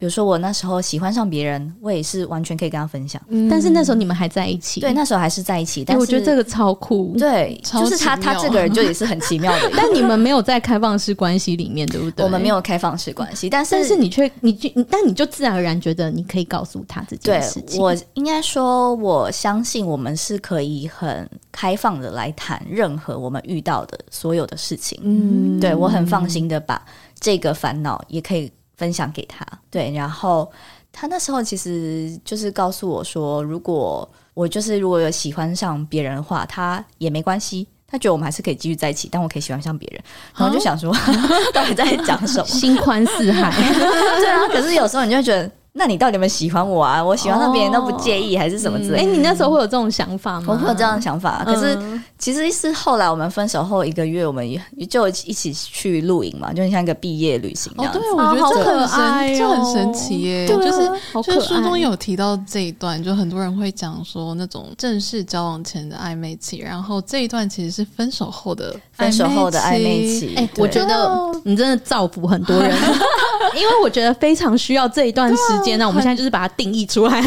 [0.04, 3.22] 比如说我那时候喜欢上别人，我也是完全可以跟他分享。
[3.30, 5.86] 嗯、但是那时候你们还在一起，对，那时候还是在一起。
[5.86, 9.72] 但是、欸、我觉得这个超酷，对，就是他他这个人就也是很奇妙的。
[9.78, 12.26] 但你们没有在开放式关系里面，对不对？
[12.26, 17.82] 我们没有开放式关系，但是但是你却你就但你就自然而然觉得你可以告诉他这件事情。
[17.82, 25.00] 我应该说，我相信我们是可以很开放的来谈任何我们遇到的所有的事情。
[25.02, 26.86] 嗯，对，我很放心的把。
[27.20, 30.52] 这个烦恼也可以分享给他，对，然后
[30.92, 40.04] 他那时候其实就是告诉我说，如果我就是如果有喜欢上别人的话，他也没关系，他觉得我们还是可以继续在一起，但我可以喜欢上别人，
[40.36, 40.96] 然后就想说，
[41.54, 42.46] 到底在讲什么？
[42.46, 45.52] 心宽似海，对啊，可是有时候你就觉得。
[45.76, 47.04] 那你到底有没有喜欢我啊？
[47.04, 48.98] 我喜欢上别人都不介意，还是什么之类的？
[49.00, 50.48] 哎，你那时候会有这种想法吗？
[50.50, 51.76] 我会有这样的想法，可是
[52.20, 57.92] 其实是后来我们分手后一个月，我们也就一起去露营嘛，就很像一个毕业旅行这样。
[57.92, 60.48] 对，我觉得这很神，这很神奇耶。
[60.48, 60.92] 就是
[61.24, 70.36] 就是书中有提到这一段，就很多人会讲说那种正式交往前的暧昧期，然后这一段其实是分手后的分手后的暧昧期。
[70.36, 71.10] 哎，我觉得
[71.44, 72.72] 你真的造福很多人，
[73.58, 75.80] 因为我觉得非常需要这一段时间。
[75.80, 77.22] 那我们现在就是把它定义出来，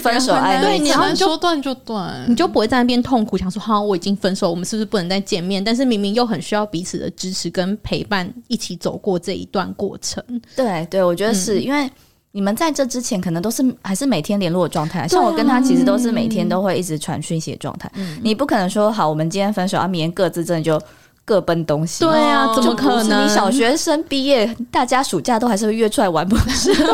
[0.00, 5.62] 分手暧昧，然后你说断就断，你就不会在那边痛苦，想说好，我已经分手，我们是不是不能再见面？
[5.62, 10.22] 但是明明又很需要彼此的支持跟陪伴，一起走过这一段过程。
[10.56, 11.90] 对对，我觉得是因为
[12.32, 17.90] 你们在这之前可能都是还是每天联络的状态，像我跟他其实都是每天都会一直传讯息的状态。
[18.22, 20.80] 你不可能说好，我们今天分手，啊，明天各自真的就。
[21.24, 23.24] 各奔东西，对啊，怎么可能？
[23.24, 26.72] 你小学生毕业，大家暑假都还是会约出来玩，不是？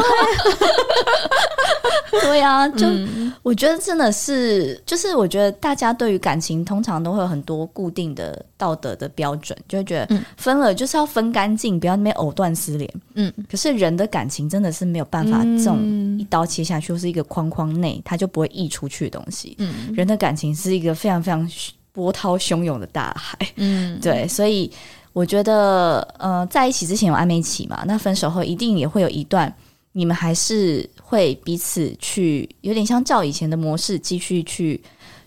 [2.23, 12.91] 对呀，啊，就、嗯、我觉得真的是，就是我觉得大家对于感情通常都会有很多固定的道德的标准，就会觉得分了就是要分干净，不要那边藕断丝连。
[13.15, 15.79] 嗯，可是人的感情真的是没有办法这种
[16.19, 19.55] 一刀切下去，或是一个框框内，它就不会溢出去的东西。
[19.59, 21.49] 嗯，人的感情是一个非常非常
[21.97, 23.39] 波涛汹涌的大海。
[23.57, 24.71] 嗯， 对，所以
[25.15, 29.51] 我觉得，呃，在一起之前有暧昧期嘛，那分手后一定也会有一段。
[29.93, 34.79] 你们还是会彼此去有点像照以前的模式继续去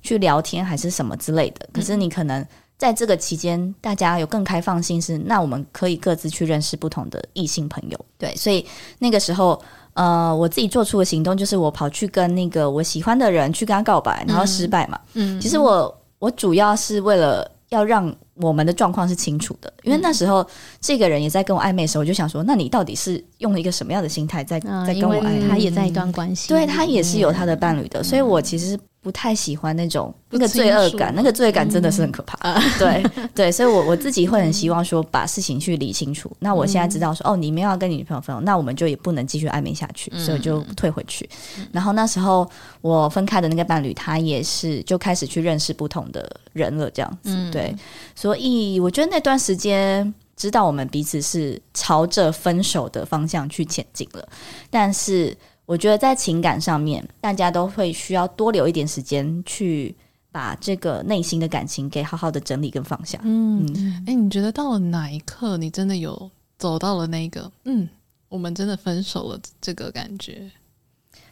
[0.04, 1.68] 去聊天，还是什么之类的。
[1.74, 2.46] 可是你可能
[2.78, 8.00] 在这个期间，大家有更开放性是，那我们可以各自去认识不同的异性朋友。
[8.20, 8.64] 对，所以
[9.00, 9.60] 那个时候，
[9.96, 15.00] 呃，我自己做出的行动就是我跑去跟那个我喜欢的人去跟他告白，然后失败嘛。
[15.14, 18.16] 嗯，其实我我主要是为了要让。
[18.42, 20.48] 我们的状况是清楚的，因为那时候
[20.80, 25.50] 这个人也在跟我暧昧的时候，我就想说，那你到底是用了一个什么样的心态在在跟我暧昧？
[25.50, 32.38] 他也在一段关系，对，他也是有他的伴侣的，所以我其实不太喜欢那种那个罪恶感，那个罪恶感真的是很可怕。
[32.42, 36.30] 嗯、对对，所以我我自己会很希望说把事情去理清楚。
[36.40, 41.30] 那我现在知道说，哦，你没有要跟你女朋友分手，那我们就也不能继续暧昧下去，所以我就退回去。
[41.72, 42.50] 然后那时候
[42.82, 47.52] 我分开的那个伴侣，他也是就开始去认识不同的人了，这样子。
[47.52, 47.74] 对，
[48.16, 54.28] 所以我觉得那段时间知道我们彼此是朝着分手的方向去前进了，
[54.70, 55.34] 但是。
[55.70, 59.96] 我觉得在情感上面，大家都会需要多留一点时间去
[60.32, 63.20] 把这个内心的感情给好好的整理跟放下。
[63.22, 67.88] 嗯，哎、嗯欸，你觉得到了哪一刻，你真的有走到了那个嗯，
[68.30, 70.50] 我们真的分手了这个感觉？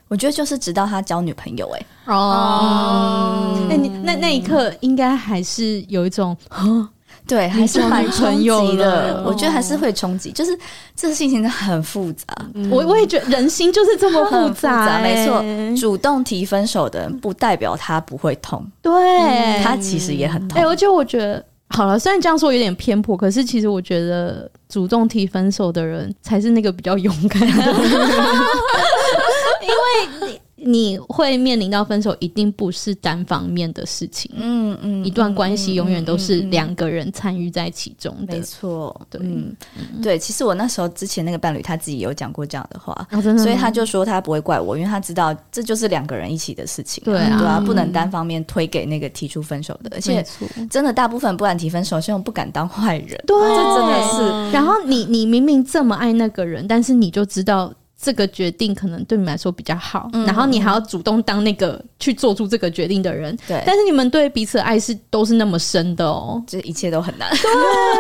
[0.08, 6.38] 我觉得就是直到他交女朋友、欸，哎哦，那你那那一刻应该还是有一种。
[7.28, 9.22] 对，还是蛮冲击的。
[9.26, 10.58] 我觉得还是会冲击，就是
[10.96, 12.26] 这个事情真的很复杂。
[12.54, 15.44] 嗯、我我也觉得人心就是这么复杂，欸，没错。
[15.80, 20.58] 主动提分手的人，不代表他不会痛，对，嗯、他其实也很痛。
[20.58, 27.76] 哎、欸，我就我觉得好了，虽然这样说有点偏颇，可是其实我觉得主动提分手的人才是那个比较勇敢的人，
[29.62, 30.98] 因为你。
[31.08, 34.30] 会面临到分手，一定不是单方面的事情。
[34.36, 38.36] 嗯嗯，一段关系永远都是两个人参与在其中的。
[38.36, 39.56] 没错，对，嗯，
[40.04, 40.20] 对。
[40.20, 47.04] 其实我那时候之前那个伴侣他自己有讲过这样的话，哦，真的，所以他就说他不会怪我，因为他知道这就是两个人一起的事情。
[47.04, 49.90] 对啊，对啊，不能单方面推给那个提出分手的。
[49.96, 50.24] 而且，
[50.70, 53.20] 真的大部分不敢提分手，是因为不敢当坏人。
[53.26, 54.52] 对，这真的是。
[54.52, 57.74] 然后你你明明这么爱那个人，但是你就知道。
[58.00, 63.36] 这个决定可能对你们来说比较好，嗯、然后你还要主动当那个去做出这个决定的人。
[63.48, 67.30] 对，但是你们对彼此的爱是都是那么深的哦，这一切都很难。
[67.32, 67.50] 对，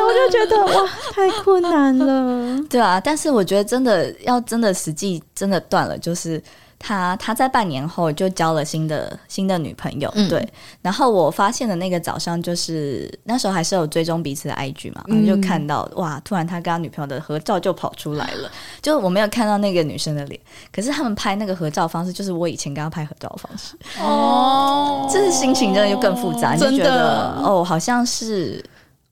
[0.03, 2.60] 我就觉得哇，太困难了。
[2.69, 6.41] 对啊，但是我觉得真的要真的实际真的断了，就是。
[6.80, 10.48] 他他在半年后就交了新的新的女朋友，嗯、对。
[10.82, 18.52] 然后我发现的那个早上，就是那时候还是有追踪彼此的 IG 嘛，然后就看到、嗯、哇，突然他跟他女朋友的合照就跑出来了。
[18.82, 20.40] 就我没有看到那个女生的脸，
[20.72, 23.76] 可是他们拍那个合照方式，就是我以前跟他拍合照的方式。
[24.00, 28.63] 哦， 这是心情真的就更复杂，真的就觉得哦，好像是。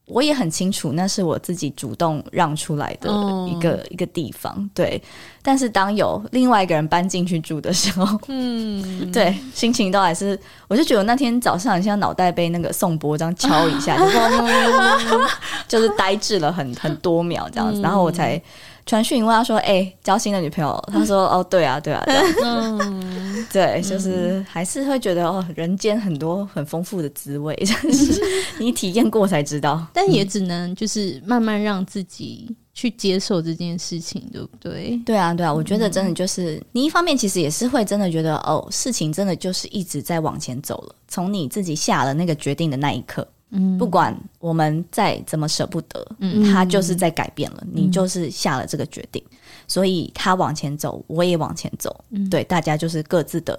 [0.07, 3.09] 我也很清楚，那是我自己主动让出来的
[3.49, 3.91] 一个、oh.
[3.91, 5.01] 一个地方，对。
[5.41, 15.21] 但是当有另外一个人搬进去住的时候，嗯， 对，心情都还是，我就觉得那天早上好像脑袋被那个宋波这样敲一下，就
[15.79, 18.41] 就是呆滞了很很多秒这样子，然后我才。
[18.85, 22.23] 传讯问他说：“哎、欸，交新的女朋友？”他说：“哦，对啊，对啊，对啊。
[22.43, 28.21] 嗯”对，就是还是会觉得哦，人间很多很丰富的滋味， 就是
[28.59, 29.85] 你体验过才知道。
[29.93, 34.99] 但也只能就是慢慢让自己去接受这件事情，对不对？
[35.05, 40.95] 对啊，对啊，我觉得真的就是你一方面其实也是会真的觉得哦，事情真的就是一直在往前走了。
[41.07, 43.27] 从你自己下了那个决定的那一刻。
[43.77, 49.23] 不管我们再怎么舍不得，嗯，他就是在改变了，嗯，你就是下了这个决定，
[49.67, 53.57] 所以他往前走，我也往前走，嗯，对，大家就是各自的。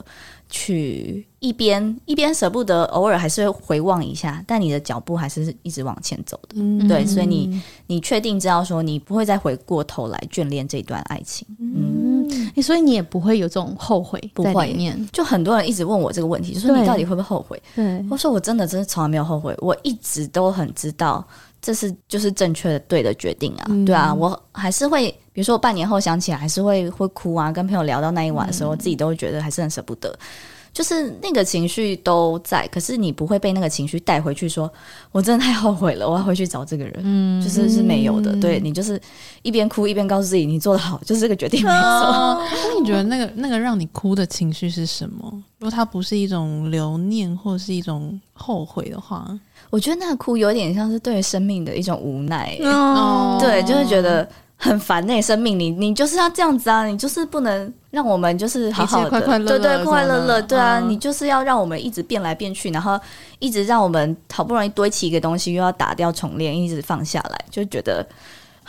[0.48, 14.96] 去一边一边舍不得，偶尔还是会回望一下，但你的脚步还是一直往前走的，嗯、对，所以你你确定知道说你不会再回过头来眷恋这段爱情，嗯，嗯，所以你也不会有这种后悔在里面。
[14.96, 17.60] 不会，就很多人一直问我这个问题，就说你到底会不会后悔？
[17.74, 21.26] 对，我说我真的真的从来没有后悔，我一直都很知道
[21.60, 30.16] 这是就是正确的对的决定啊，嗯、对啊，我还是会，比如说我半年后想起来还是会会哭啊，跟朋友聊到那一晚的时候，嗯、自己都会觉得还是很舍不得。
[30.76, 34.74] 就是那个情绪都在，可是你不会被那个情绪带回去说，说
[35.10, 37.00] 我真的太后悔了，我要回去找这个人。
[37.02, 38.38] 嗯，就是是没有的。
[38.38, 39.00] 对，你就是
[39.40, 41.72] 一边哭一边告诉自己，你做得好，就是这个决定没错。
[41.72, 42.42] 那、哦、
[42.78, 45.24] 你觉得那个那个让你哭的情绪是什么？
[45.60, 49.26] 如果它不是一种留念或是一种后悔的话，
[49.70, 52.54] 我觉得那个哭有点像是对生命的一种无奈。
[52.60, 54.28] 哦，对，就是觉得。
[54.56, 56.84] 很烦那生命，你你就是要这样子啊！
[56.86, 60.80] 你就是不能让我们就是好好的，快快乐乐，对对，快快乐乐，对啊！
[60.80, 62.98] 你就是要让我们一直变来变去，然后
[63.38, 68.06] 一直让我们好不容易堆起一个东西，又要打掉重练，一直放下来，就觉得。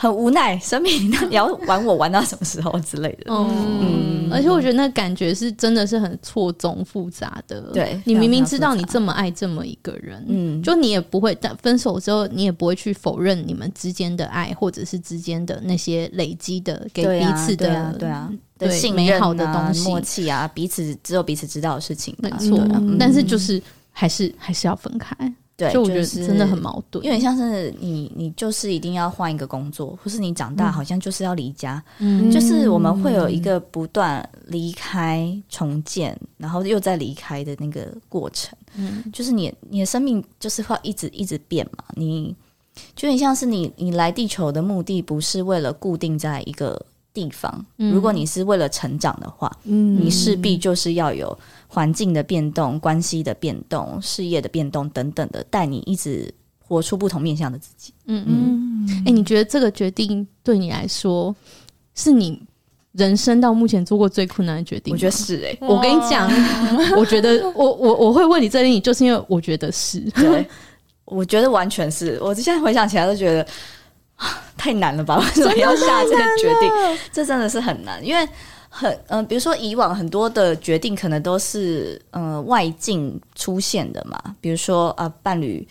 [0.00, 3.34] 很无奈，生命，那你要玩我玩到什么时候之类的？
[3.34, 7.60] 嗯，而且我觉得那感觉是真的是很错综复杂的。
[7.72, 22.64] 对，你明明知道你这么爱这么一个人，嗯，就你也不会，但分手之后你也不会去否认你们之间的爱，或者是之间的那些累积的给彼此的，对啊，的信任、美好的东西、默契啊，彼此只有彼此知道的事情，没错。
[23.00, 25.16] 但是就是还是还是要分开。
[25.58, 42.32] 对，就我觉得真的很矛盾，因为像是你，你就是一定要换一个工作，或是你长大好像就是要离家，嗯，就是我们会有一个不断离开、重建，然后又再离开的那个过程，嗯，就是你你的生命就是会一直一直变嘛，你
[42.94, 46.80] 就很像是你你来地球的目的不是为了固定在一个
[47.12, 51.36] 地方，如果你是为了成长的话，嗯，你势必就是要有。
[51.70, 57.92] 环境的变动、关系的变动、事业的变动等等的，带你一直活出不同面向的自己。
[58.06, 58.88] 嗯嗯。
[59.00, 61.36] 哎、欸，你觉得这个决定对你来说，
[61.94, 62.42] 是你
[62.92, 64.94] 人生到目前做过最困难的决定？
[64.94, 65.58] 我觉得是哎、欸。
[65.60, 66.26] 我跟你讲，
[66.96, 70.00] 我觉得我我我会问你这里，就是因为我觉得是。
[70.12, 70.48] 对，
[71.04, 72.18] 我觉得完全是。
[72.22, 73.46] 我现在回想起来都觉得
[74.56, 75.18] 太难了吧？
[75.18, 76.98] 为什么要下这个决定？
[77.12, 78.26] 这真的是很难，因为。
[78.70, 85.66] 很嗯、呃，比如说以往很多的决定可能都是嗯、呃、外境出现的嘛，比如说啊、呃、伴侣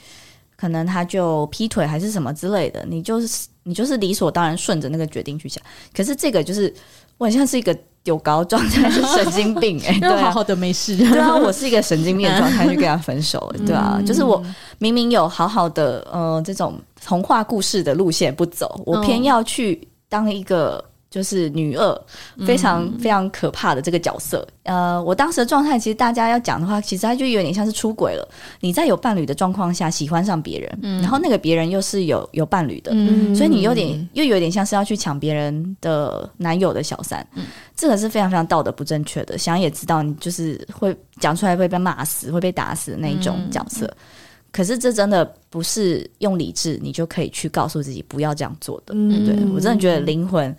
[0.56, 5.64] 可能他就劈腿还是什么之类的，你就是你就是理所当然顺着那个决定去想。
[5.96, 6.74] 可是这个就是
[7.18, 14.44] 我很像是一个有高状态，是神经病 哎、欸，对、啊，好好的没事，对啊，我是一个神经病的状态去跟他分手，对啊，就是我
[14.80, 20.84] 明明有好好的呃这种童话故事的路线不走，我偏要去当一个。
[21.10, 22.02] 就是女二，
[22.46, 24.46] 非常非常可怕的这个角色。
[24.64, 28.28] 嗯、呃，我当时的状态，其实大家要讲的话，其实他就有点像是出轨了。
[28.60, 37.26] 你在有伴侣的状况下喜欢上别人，嗯、然后那个别人又是有有伴侣的，嗯、所以你有点又有点像是要去抢别人的男友的小三。
[37.36, 39.38] 嗯、这个是非常非常道德不正确的。
[39.38, 43.86] 想也知道，你就是会讲出来会被骂死、会被打死的那一种角色。
[43.86, 43.98] 嗯、
[44.52, 48.94] 可是这真的不是用理智你就可以去告诉自己不要这样做的。
[48.94, 50.54] 嗯、对，我真的觉得灵魂。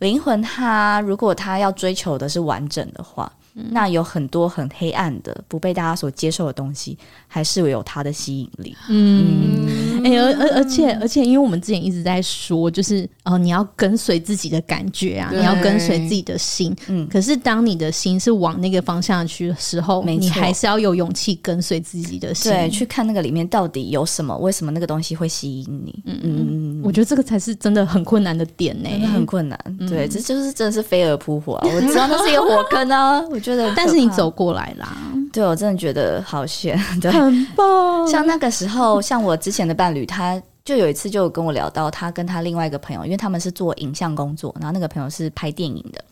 [0.00, 8.76] 灵魂，它如果它要追求的是完整的话，嗯、那有很多很黑暗的、不被大家所接受的东西，还是有它的吸引力。
[8.88, 9.66] 嗯，
[10.04, 16.74] 哎、嗯，而而、欸、而且而且，因为我们之前一直在说，就是哦、呃，你要跟随自己的感觉啊，你要跟随自己的心。
[16.86, 20.10] 嗯，可是当你的心是往那个方向去的时候，错。
[20.10, 26.02] 你还是要有勇气跟随自己的心，对，去看那个里面到底有什么，为什么那个东西会吸引你？
[26.06, 26.36] 嗯嗯。
[26.38, 29.58] 嗯，我觉得这个才是真的很困难的点呢、欸，很困难。
[29.88, 31.68] 对，这就是真的是飞蛾扑火啊！
[31.74, 34.96] 我知道那是一个火坑啊，我觉得，但是你走过来啦，
[35.32, 38.06] 对，我真的觉得好险， 对，很棒。
[38.08, 46.04] 像那个时候，像我之前的伴侣，他就有一次就跟我聊到，他跟他另外一个朋友，因为他们是做影像工作，然后那个朋友是拍电影的，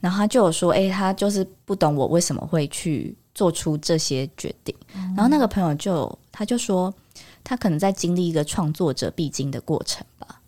[0.00, 4.74] 然后他就有说，哎，他就是不懂我为什么会去做出这些决定，
[5.16, 6.92] 然后那个朋友就他就说，
[7.42, 10.40] 他可能在经历一个创作者必经的过程吧，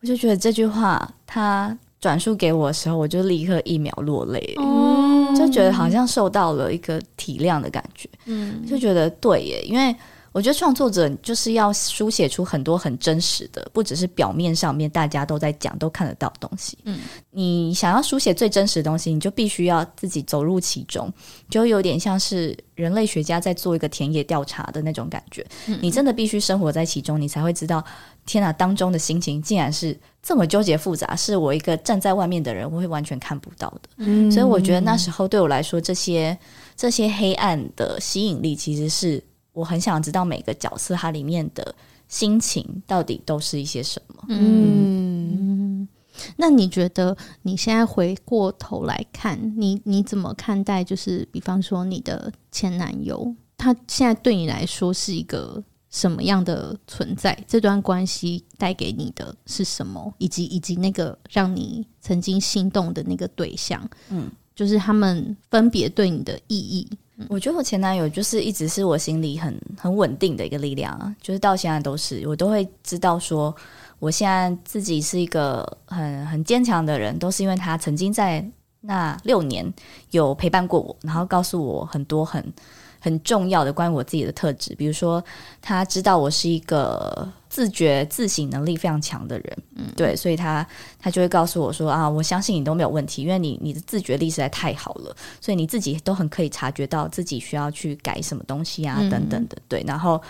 [0.00, 1.76] 我就觉得这句话他。
[2.00, 9.96] 转述给我的时候，我就立刻一秒落泪，哦、就觉得好像受到了一个体谅的感觉，嗯，就觉得对耶，因为。
[10.34, 16.76] 我觉得创作者就是要书写出很多很真实的，不只是表面上面大家都在讲、都看得到的东西。
[16.82, 16.98] 嗯，
[17.30, 21.08] 你想要书写最真实的东西，你就必须要自己走入其中，
[21.48, 25.46] 就有点像是人类学家在做一个田野调查的那种感觉。
[25.68, 27.84] 嗯，你真的必须生活在其中，你才会知道，
[28.26, 33.88] 天哪，当中的心情竟然是这么纠结复杂，是我一个站在外面的人我会完全看不到的。
[33.98, 36.36] 嗯，所以我觉得那时候对我来说，这些
[36.76, 39.22] 这些黑暗的吸引力其实是。
[39.54, 41.74] 我很想知道每个角色它里面的
[42.06, 44.24] 心情到底都是一些什么。
[44.28, 45.88] 嗯，
[46.36, 50.84] 那你觉得你现在回过头来看，你你怎么看待？
[50.84, 57.36] 就是比方说你的前男友，他现在对你来说是一个什么样的存在？
[57.48, 60.12] 这段关系带给你的是什么？
[60.18, 66.88] 以及以及那个让你曾经心动的那个对象，嗯，就是他们分别对你的意义。
[67.28, 73.54] 我觉得我前男友就是一直是我心里很很稳定的一个力量，就是到现在都是，我都会知道说，
[73.98, 78.44] 我现在自己是一个很很坚强的人，都是因为他曾经在
[78.80, 79.72] 那六年
[80.10, 82.52] 有陪伴过我，然后告诉我很多很
[83.00, 85.22] 很重要的关于我自己的特质，比如说
[85.62, 87.32] 他知道我是一个。
[87.54, 90.66] 自觉自省能力非常强的人，嗯，对，所以他
[90.98, 100.20] 他就会告诉我说啊，我相信你都没有问题，因为你你的自觉力实在太好了，所以你自己都很可以察觉到自己需要去改什么东西啊，等等的，对，然后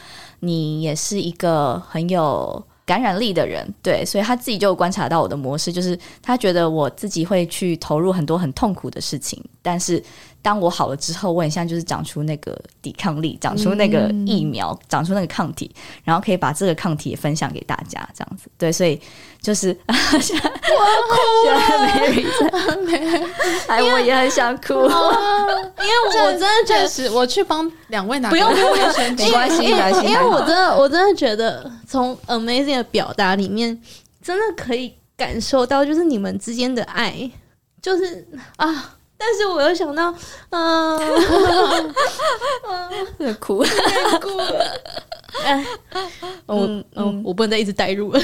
[0.41, 10.01] 你也是一个很有感染力的人，对，所以他自己就观察到我的模式，就是他觉得我自己会去投入很多很痛苦的事情，但是。
[10.45, 18.51] 当我好了之后，我很像就是长出那个抵抗力，长出那个疫苗，长出那个抗体，然后可以把这个抗体也分享给大家，这样子。
[18.59, 19.01] 对，所以
[19.41, 21.17] 就是 我要哭
[21.49, 21.57] 了
[21.89, 22.27] ，Mary
[23.69, 28.69] 哎，我也很想哭，因为我真的确实，我去帮两位拿，不用不用，
[29.17, 33.81] 没关系没关系，因为我真的我真的觉得从 Amazing 的表达里面，
[34.23, 37.31] 真的可以感受到，就是你们之间的爱，
[37.81, 38.91] 就是啊。
[39.17, 40.15] 但是我又想到，
[40.51, 40.99] 嗯、
[42.69, 43.65] 呃， 在哭，
[44.21, 44.65] 哭了。
[45.45, 45.65] 哎，
[46.47, 48.21] 嗯嗯，我不能再一直带入了。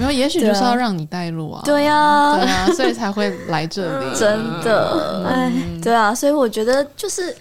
[0.00, 1.62] 没有， 也许就是要让你带入啊。
[1.64, 4.06] 对呀、啊，对啊，所以才会来这里。
[4.16, 4.28] 真
[4.64, 5.52] 的，哎，
[5.82, 7.34] 对啊，所以我觉得就是。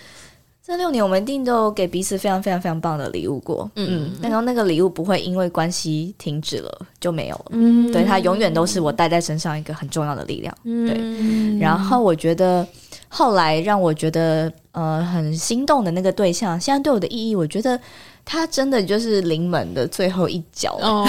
[0.67, 11.57] 这六年，我们一定都给彼此非常非常非常棒的礼物过，嗯，然后那个礼物不会因为关系停止了就没有了，嗯，对，它永远都是我带在身上一个很重要的力量，嗯、对。
[11.57, 12.67] 然后我觉得
[13.07, 17.79] 后来让我觉得呃很心动的那个对象，现在对我的意义，我觉得
[18.25, 21.07] 他真的就是临门的最后一脚，哦，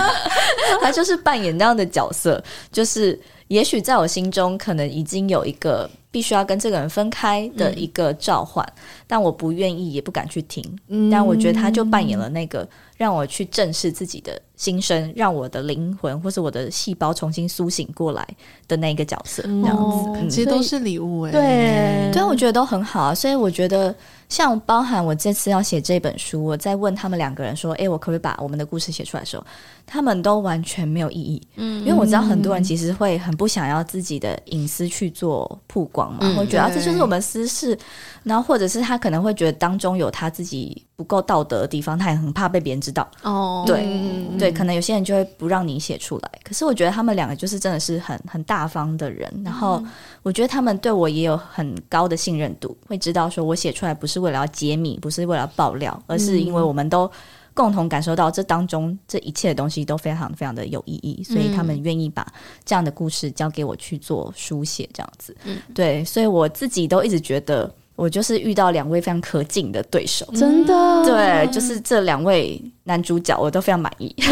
[0.80, 2.42] 他就是扮演那样的角色，
[2.72, 5.88] 就是也许在我心中可能已经有一个。
[6.08, 10.64] 必须要跟这个人分开的一个召唤，嗯、但我不愿意，也不敢去听。
[10.88, 12.66] 嗯、但我觉得他就扮演了那个
[12.96, 18.26] 让我去正视自己的心声，让我的灵魂或是我的细胞重新苏醒过来
[18.66, 19.42] 的那个角色。
[19.42, 19.76] 这样
[20.14, 21.32] 子，其实都是礼物哎。
[21.32, 23.14] 对，对，我觉得都很好啊。
[23.14, 23.94] 所以我觉得，
[24.30, 29.44] 像包含我这次要写这本书，我在问他们两个人说：“诶，我可不可以把我们的故事写出来的时候，
[29.86, 31.40] 他们都完全没有意义。
[31.54, 36.12] 嗯，因为我知道很多人其实会很不想要自己的隐私去做曝光。
[36.12, 37.78] 嘛，会觉得这就是我们私事，
[38.24, 43.08] 然后或者是他可能会觉得当中有他自己不够道德的地方，他也很怕被别人知道。
[43.22, 46.30] 哦，对、嗯、对，可能有些人就会不让你写出来。
[46.42, 49.82] 可是我觉得他们两个就是真的是很很大方的人，然后
[50.22, 57.10] 我觉得他们对我也有很高的信任度，会知道说我写出来不是为了要揭秘，不是为了要爆料，而是因为我们都。
[57.56, 62.24] 共同感受到这当中这一切的东西都非常非常的有意义，所以他们愿意把
[62.66, 65.34] 这样的故事交给我去做书写，这样子。
[65.44, 71.04] 嗯，对，所以我自己都一直觉得，我就是遇到两位非常可敬的对手，真的。
[71.06, 74.14] 对，就是这两位男主角，我都非常满意。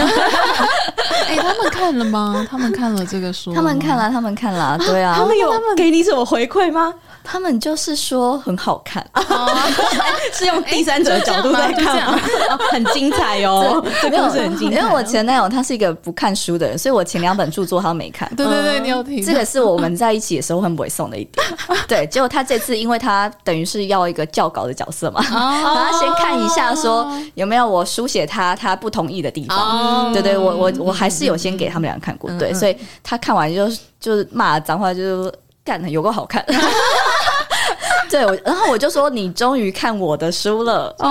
[1.26, 2.46] 哎，他们看了吗？
[2.48, 3.52] 他们看了这个书？
[3.54, 4.78] 他们看了，他们看了。
[4.78, 6.92] 对啊，他们有给你什么回馈吗？
[7.26, 9.04] 他们就是说很好看，
[10.34, 12.12] 是用第三者的角度在看，
[12.70, 13.82] 很精彩哦。
[14.02, 18.30] 这个是很精彩，因为我前男友他是一个不看书的人，所以我前两本著作他都没看。
[18.36, 19.24] 对对对，你有听？
[19.24, 21.46] 这个是我们在一起的时候很不会送的一点。
[21.88, 30.12] 对，结果他这次因为他等于是要一个校稿的角色嘛，他先看一下说有没有我书写他他不同意的地方。
[30.12, 33.68] 对对，我我我还是有先给他们俩看过，对，所以他看完就
[34.00, 35.32] 就是骂脏话，就
[35.62, 36.44] 干的有够好看。
[38.10, 41.06] 对，我然后我就说你终于看我的书了，对，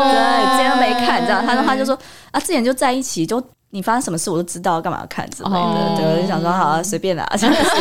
[0.52, 1.98] 之前没看，这样，他说他就说
[2.34, 7.26] 啊，之前就在一起，就你发生什么事我都知道，干嘛要看之类的，对，我就想说好啊，随便啦，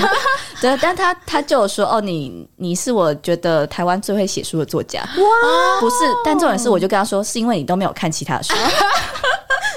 [0.61, 8.55] 对，但他他就有说哦，你你是我觉得台湾最会写书的作家，哇，不是，但重点是，我就跟他说，是因为你都没有看其他的书。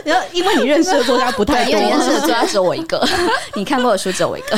[0.05, 3.03] 然后，因为你认识的作家不太多，因为你认识的作家只有我一个，
[3.55, 4.55] 你看过的书只有我一个。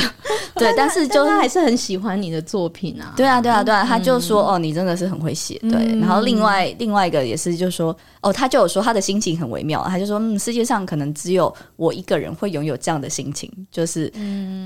[0.54, 3.14] 对，但是就他还是很喜欢你的作品啊。
[3.16, 5.58] 对啊，对啊，对啊，他就说哦，你真的是很会写。
[5.60, 14.12] 对，然后另外另外一个也是，就说哦，他就有说他的心情很微妙，他就说嗯，世界上可能只有我一个人会拥有这样的心情，就是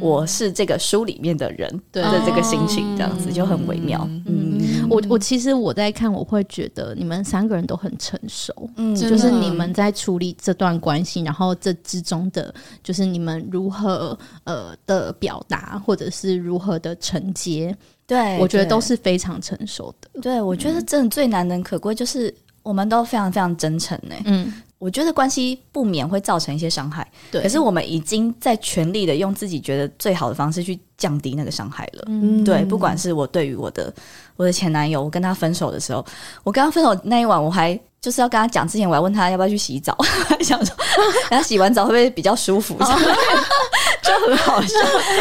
[0.01, 4.09] 我是这个书里面的人的这个心情，这样子就很微妙。
[4.27, 17.77] 嗯，我我其实我在看，我会觉得你们三个人都很成熟，嗯，就是你们在处理这段关系，然后这之中的，就是你们如何呃的表达，或者是如何的承接，
[18.07, 20.21] 对，我觉得都是非常成熟的。
[20.21, 22.33] 对，我觉得真的最难能可贵就是
[22.63, 24.15] 我们都非常非常真诚呢。
[24.25, 24.53] 嗯，
[24.83, 27.41] 我觉得关系不免会造成一些伤害，对。
[27.41, 32.03] 可是我们已经在全力的用自己觉得最好的方式去降低那个伤害了。
[32.09, 32.65] 嗯，对。
[32.65, 33.95] 不管是我对于我的
[34.35, 36.05] 我的前男友，我跟他分手的时候，
[36.43, 39.97] 我跟他分手那一晚，我还就是要跟他讲之前，我还问他要不要去洗澡，
[40.29, 40.75] 还 想说，
[41.31, 42.77] 然后洗完澡会不会比较舒服？
[44.03, 44.77] 就很好笑，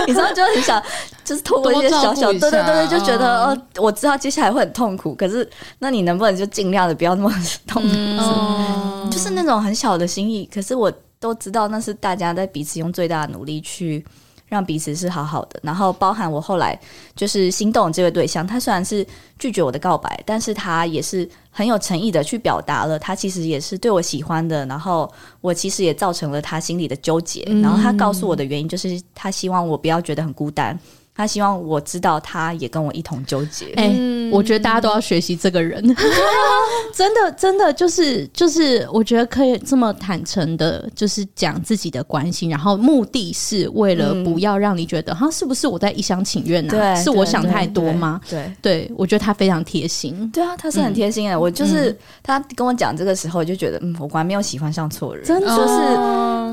[0.07, 0.81] 你知道，就很想
[1.23, 7.31] 就是透过一些小小，对对对对，就觉得哦，我知道接下来会很痛苦，可是那你能不能就尽量的不要那么
[7.67, 7.89] 痛苦？
[7.93, 14.03] 嗯，就是那种很小的心意，可是我都知道那是大家在彼此用最大的努力去。
[14.51, 16.77] 让彼此是好好的，然后包含我后来
[17.15, 19.07] 就是心动这位对象，他虽然是
[19.39, 30.77] 拒绝我的告白，但是他也是很有诚意的去表达了，他其实也是对我喜欢的，然后我其实也造成了他心里的纠结，然后他告诉我的原因就是他希望我不要觉得很孤单。
[31.15, 33.65] 他希望我知道，他也跟我一同纠结。
[33.75, 35.81] 哎、欸，我觉得大家都要学习这个人，
[36.95, 46.71] 真的，真的就是就是，我觉得可以这么坦诚的，就是讲自己的关心，然后目的是为了不要让你觉得，哈、嗯，是不是我在一厢情愿呢？
[46.71, 48.19] 对，是我想太多吗？
[48.29, 50.29] 对，对，我觉得他非常贴心。
[50.31, 51.39] 对啊，他是很贴心的。
[51.39, 55.69] 我就是、嗯、他跟我讲这个时候，我就觉得，嗯，我果然没有喜欢上错人，真的就是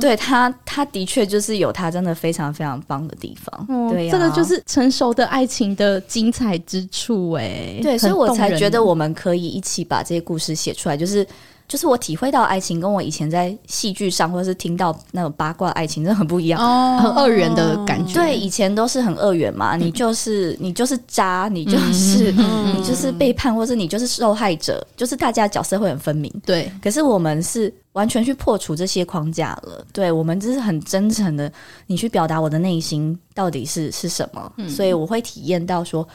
[0.01, 3.66] 对他，他的确就是有他真的非常非常棒的地方。
[3.68, 4.49] 嗯、对、啊，这个就是。
[4.49, 11.26] 是成熟的爱情的精彩之处，哎，对，所以我才觉得我们可以一起把这些故事写出来，就是。
[11.68, 18.14] 就是我体会到爱情，跟我以前在戏剧上或者是听到那种八卦爱情，真的很不一样，哦、很二元的感觉。
[18.14, 26.32] 对，以前都是很二元嘛，嗯、你就是你就是渣，你就是、嗯、你就是背叛，或是你就是受害者，就是大家角色会很分明。
[26.46, 29.84] 对，可是我们是完全去破除这些框架了。
[29.92, 31.52] 对，我们就是很真诚的，
[31.86, 36.08] 你去表达我的内心到底是是什么，嗯、所以我会体验到说。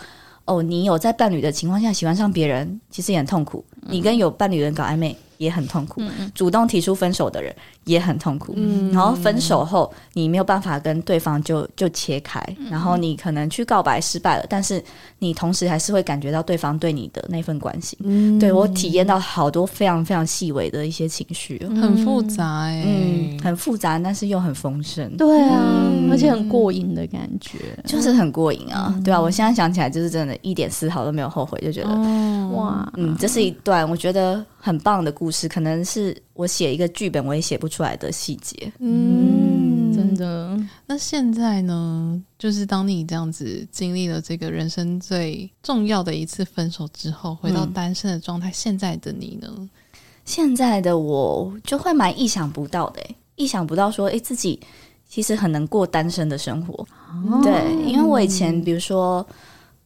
[0.45, 3.63] 哦，你有在伴侣的情况下喜欢上别人，其实也很痛苦。
[3.79, 6.01] 你跟有伴侣的人搞暧昧也很痛苦。
[6.01, 7.55] 嗯、主动提出分手的人
[7.85, 8.53] 也很痛苦。
[8.57, 12.39] 嗯、然后分手后，你没有办法跟对方就就切开。
[12.59, 14.83] 嗯、然后你可能去告白失败了，但是
[15.19, 17.97] 你同时还是会感觉到对方对你的那份关心。
[18.03, 25.15] 嗯、对，我体验到好多非常非常细微的一些情绪，很复杂哎、嗯，很复杂，但是又很丰盛。
[25.15, 28.93] 对啊，嗯、而且很过瘾的感觉，就是很过瘾啊。
[28.95, 30.33] 嗯、对啊，我现在想起来就是真的。
[30.41, 40.57] 一点丝毫都没有后悔，就觉得、哦、哇，嗯，这是一段我觉得很棒的故事，可能是我写一个剧本我也写不出来的细节，嗯，嗯真的。
[40.85, 42.23] 那现在呢？
[42.39, 49.49] 就是当你这样子经历了这个人生最重要的一次分手之后，回到单身的状态，嗯、现在的你呢？
[50.23, 53.03] 现在的我就会蛮意想不到的，
[53.35, 54.57] 意想不到说，哎，自己
[55.09, 56.87] 其实很能过单身的生活，
[57.29, 59.27] 哦、对，因为我以前比如说。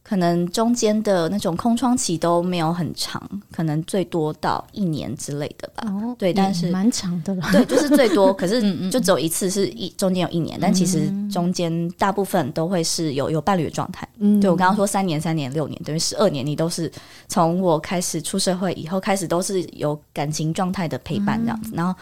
[0.07, 5.83] 可能中间的那种空窗期都没有很长，可能最多到一年之类的吧。
[5.87, 7.43] 哦、对，但是蛮长的了。
[7.51, 14.07] 对，就是最多， 可是就只有一次是一中间有一年，嗯、但其实中间大部分都会是有有伴侣的状态。
[14.19, 16.89] 嗯，对我刚刚说三年、三年、六年，等于十二年，你都是
[17.27, 21.93] 从我开始出社会以后开始都是有感情状态的陪伴这样子，嗯、然后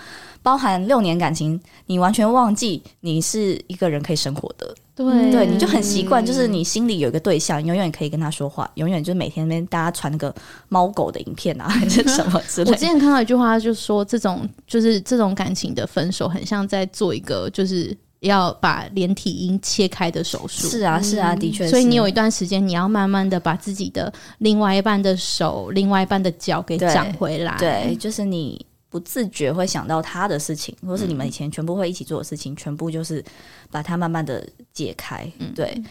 [0.43, 4.76] 包含六年感情，你完全忘记你是一个人可以生活的。
[4.96, 10.34] 对，对，你就很习惯，就是你心里有一个对象，永远可以跟他说话，永远就是每天跟大家传那个
[10.70, 12.72] 猫狗的影片啊，还是什么之 类的。
[12.72, 20.70] 我之前看到一句话，就是说这种就是这种感情的分手，很像在做一个就是要把连体婴切开的手术。
[20.70, 21.68] 是啊，是啊，的确。
[21.68, 27.58] 所以你有一段时间，你要慢慢的把自己的另外一半的手、另外一半的脚给长回来。
[27.60, 28.66] 对，就是你。
[28.96, 33.22] 不自觉会想到他的事情，或是你们以前全部会一起做的事情，嗯、全部就是
[33.70, 35.30] 把它慢慢的解开。
[35.39, 35.84] 嗯、对，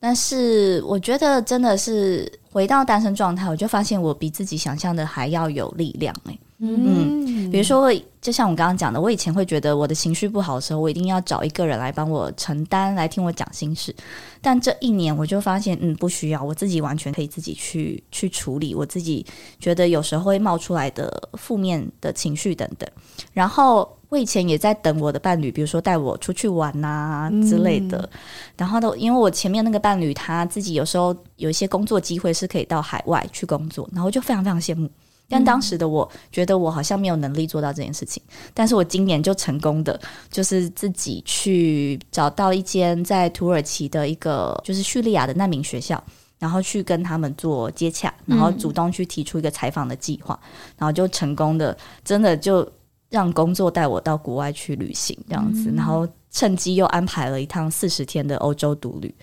[0.00, 6.40] 但是我觉得真的是回到单身状态，我就发现我比自己想象的还要有力量哎、欸。
[6.62, 7.90] 嗯，比如说，
[8.20, 13.94] 就像我刚刚讲的，我以前会觉得我的情绪不好的时候，我一定要找一个人来帮我承担，来听我讲心事。
[14.42, 19.24] 但这一年，我就发现，嗯，不需要，我自己完全可以自己去去处理我自己
[19.58, 22.86] 觉得有时候会冒出来的负面的情绪等等。
[23.32, 27.98] 然后我以前也在等我的伴侣，比如说带我出去玩啊之类的。
[28.12, 28.18] 嗯、
[28.58, 34.90] 然后呢，因为我前面那个伴侣他自己有时候有一些工作机会是可以到海外去工作，然后就非常非常羡慕。
[35.28, 38.20] 但当时的我觉得我好像没有能力做到这件事情，
[38.52, 39.98] 但是我今年就成功的，
[40.28, 46.02] 就是自己去找到一间在土耳其的一个就是叙利亚的难民学校，
[46.40, 50.36] 然后去跟他们做接洽，然后主动去提出一个采访的计划，
[50.76, 52.68] 然后就成功的，真的就
[53.10, 59.14] 让工作带我到国外去旅行这样子，然后趁机又安排了一趟四十天的欧洲独旅。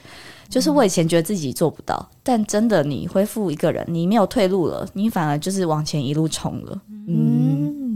[0.50, 6.82] 就是我以前觉得自己做不到，嗯、但真的你恢复一个人，你没有退路了，你反而就是往前一路冲了。
[7.08, 7.87] 嗯，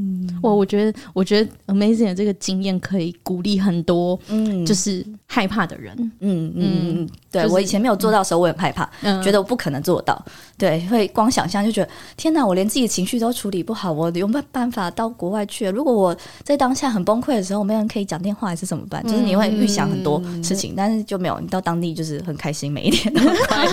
[0.42, 6.64] 我我觉得，我觉得 amazing 的这个经验可以鼓励很多，嗯，就是害怕的人，嗯嗯
[6.96, 10.24] 嗯，对、就是、我以前没有做到的时候，我很害怕，嗯、觉得我不可能做到，
[10.58, 15.68] 对，会光想象就觉得天哪，我连自己的情绪都处理不好，我有没有办法到国外去？
[15.70, 19.02] 如果我在当下很崩溃的时候，没有人可以讲电话，还是怎么办？
[19.04, 23.72] 就是你会预想很多事情，嗯、但是就没有，你到当地就是很开心，每一天都很快乐，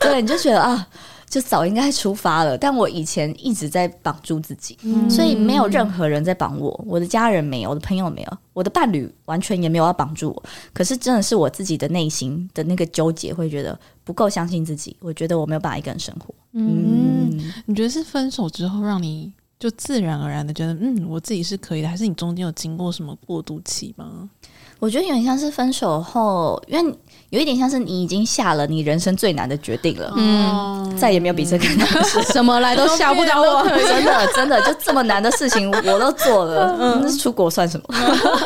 [0.00, 0.86] 对，你就觉得啊。
[1.34, 10.42] 就早应该出发了，但我以前一直在绑住自己，嗯、所以没有任何人在绑我，我的家人没有，我的朋友没有，我的伴侣完全也没有要绑住我。
[10.72, 16.32] 可是真的是我自己的内心的那个纠结，会觉得不够相信自己，我觉得我没有办法一个人生活。
[16.52, 24.30] 嗯，嗯，你觉得是分手之后让你就自然而然的觉得，嗯，我自己是可以的，还是你中间有经过什么过渡期吗？
[24.78, 26.94] 我觉得有点像是分手后，因为
[27.30, 37.86] 有一点像是你已经下了你人生最难的决定了，嗯，再也没有比这更难的事， 什么来都吓不倒我， 真的真的就这么难的事情我都做了，嗯，那出国算什么？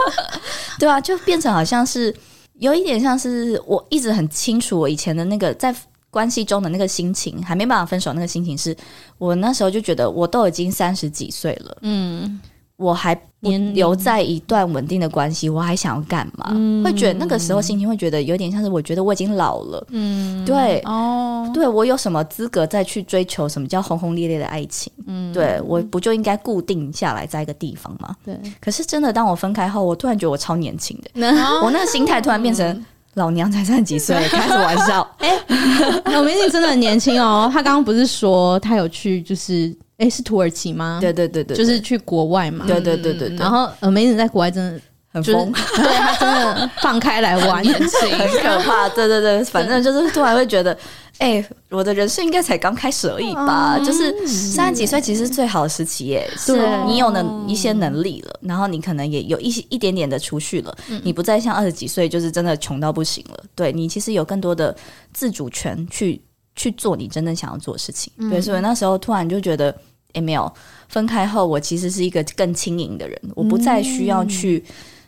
[0.79, 2.15] 对啊，就变成好像是
[2.59, 5.75] 有一点像是我一直很清楚我以前的那个在
[6.11, 8.75] 关系中的那个心情，还没办法分手那个心情是，
[9.19, 12.41] 我那时候就觉得我都已经三十几岁了，嗯。
[12.79, 16.53] 我还不留在一段稳定的关系，我还想要干嘛？
[16.55, 19.85] 嗯、会觉得那个时候心情会觉得有点像是，我觉得我已经老了。
[19.91, 24.93] 嗯，对，哦，对我有什么资格再去追求什么叫轰轰烈烈的爱情？
[25.09, 28.15] 嗯，对，我不就应该固定下来在一个地方吗？
[28.25, 28.39] 对。
[28.61, 31.11] 可是真的，当我分开后，我突然觉得我超年轻的，
[31.65, 35.05] 我那个心态突然变成老娘才三十几岁，开什么玩笑？
[35.19, 37.51] 哎、欸，我明明真的很年轻哦。
[37.53, 39.77] 他刚刚不是说他有去就是。
[39.99, 40.99] 哎、欸，是土耳其吗？
[41.01, 42.65] 对对对对，就是去国外嘛。
[42.67, 44.81] 对对对对，对，然后呃，没人在国外真的
[45.13, 48.89] 很疯， 对他真的放开来玩，很可怕。
[48.95, 50.73] 对对对，反正就是突然会觉得，
[51.19, 53.75] 哎、欸，我的人生应该才刚开始而已吧。
[53.77, 63.45] 嗯、就是三十几岁其实是最好的时期耶，是你有能一些能力了，然后你可能也有一些一点点的储蓄了，嗯、你不再像二十几岁就是真的穷到不行了。
[63.57, 64.77] 对，你其实有更多的
[65.13, 66.23] 自主权去
[66.55, 68.13] 去做你真正想要做的事情。
[68.19, 69.75] 嗯、对，所以那时候突然就觉得。
[70.19, 70.53] 也没有
[70.89, 73.19] 分开后，我其实是一个更轻盈的人。
[73.35, 74.63] 我不再需要去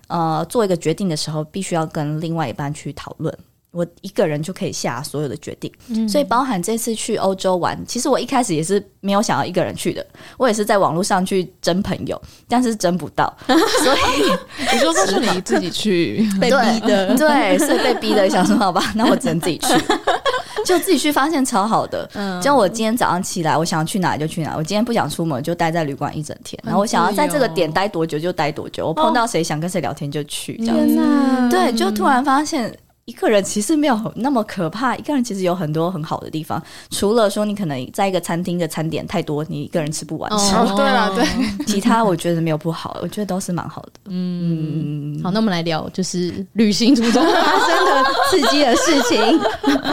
[0.07, 3.37] 呃做一个决定的时候，必须要跟另外一半去讨论。
[3.71, 5.73] 我一个人就可以下所有的决定。
[5.89, 10.05] 嗯、所以，包含这次去欧洲玩，其实我一开始也是没有想要一个人去的。
[10.37, 13.33] 我也是在网络上去征朋友，但是征不到。
[13.47, 18.29] 所以你说这是你自己去 被逼的，对，是被逼的。
[18.29, 19.69] 想说好吧，那我只能自己去。
[20.67, 24.55] 就自己去发现超好的，嗯，就我今天早上起来，我想要去哪就去哪。
[24.57, 26.61] 我今天不想出门，就待在旅馆一整天。
[26.65, 28.87] 然后我想要在这个点待多久就待多久。
[28.89, 31.49] 我碰到谁想跟谁聊天就去，这样子。
[31.49, 32.73] 对，就突然发现
[33.11, 34.95] 一个人其实没有那么可怕。
[34.95, 40.31] 一个人其实有很多很好的地方，除了说你可能在一个餐厅的餐点太多，你一个人吃不完。
[40.33, 41.27] 哦，对啊，对，
[41.67, 43.91] 其他我觉得没有不好，我觉得都是蛮好的。
[44.07, 49.41] 嗯，好，那我们来聊就是旅行途中 发生的刺激的事情。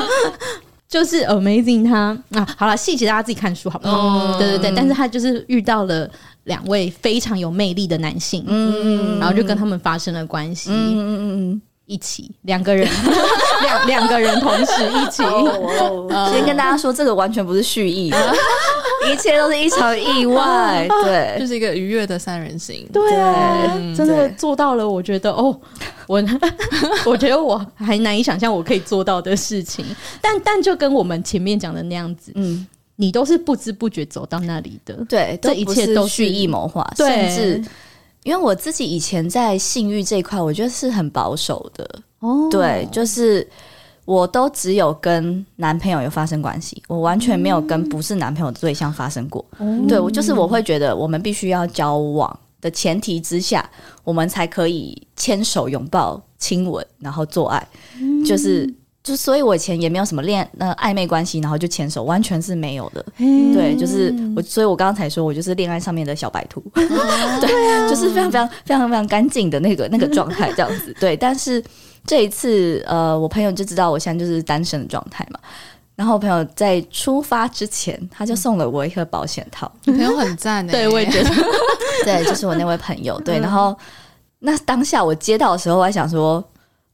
[0.88, 3.98] 就是 amazing，他啊，好了，细节大家自己看书好不好？
[3.98, 6.10] 哦、对对对，但是他就是遇到了
[6.46, 12.88] 两位非常有魅力的男性，嗯，然后就跟他们发生了关系，嗯嗯嗯，一起两个人，
[13.64, 15.24] 两两个人同时一起。
[16.32, 18.12] 先跟大家说，这个完全不是蓄意。
[18.12, 18.18] 的。
[19.12, 23.04] 一切都是一场意外， 对，就是一个愉悦的三人行，对，
[23.96, 24.90] 真的做到了。
[24.90, 25.58] 我觉得哦，
[26.08, 26.22] 我
[27.06, 29.86] 我觉得我还难以想象我可以做到的事情，
[30.20, 32.68] 但但就跟我们前面讲的那样子，嗯，
[32.98, 37.64] 你都是不知不觉走到那里的，对，这一切都蓄意谋划，甚至
[38.28, 43.48] 因为我自己以前在性欲这一块，我觉得是很保守的，哦，对，就是。
[44.08, 49.44] 我都只有跟男朋友有发生关系，我完全没有跟不是男朋友的对象发生过。
[49.60, 53.70] 嗯、对，我就是我会觉得我们必须要交往的前提之下，
[54.06, 57.68] 我们才可以牵手、拥抱、亲吻，然后做爱。
[58.00, 58.74] 嗯、就是，
[59.08, 63.06] 就所以，我以前也没有什么恋呃暧昧关系，然后就牵手，完全是没有的。
[63.18, 66.64] 嗯、对，就是我，所以我刚刚才说我就是恋爱上面的小白兔。
[66.76, 66.88] 嗯、
[67.42, 70.96] 对，啊、就是非常非常非常非常干净的那个那个状态，这样子。
[71.00, 71.64] 对，但是。
[72.06, 75.38] 这一次，呃，我朋友就知道我现在就是单身的状态嘛。
[75.94, 79.70] 然后我朋友在出发之前，他就送了我一个保险套。
[79.84, 81.30] 朋友很赞的，对，我也觉得，
[82.06, 83.20] 对，就是我那位朋友。
[83.26, 83.78] 对，然后
[84.40, 86.42] 那当下我接到的时候，我还想说，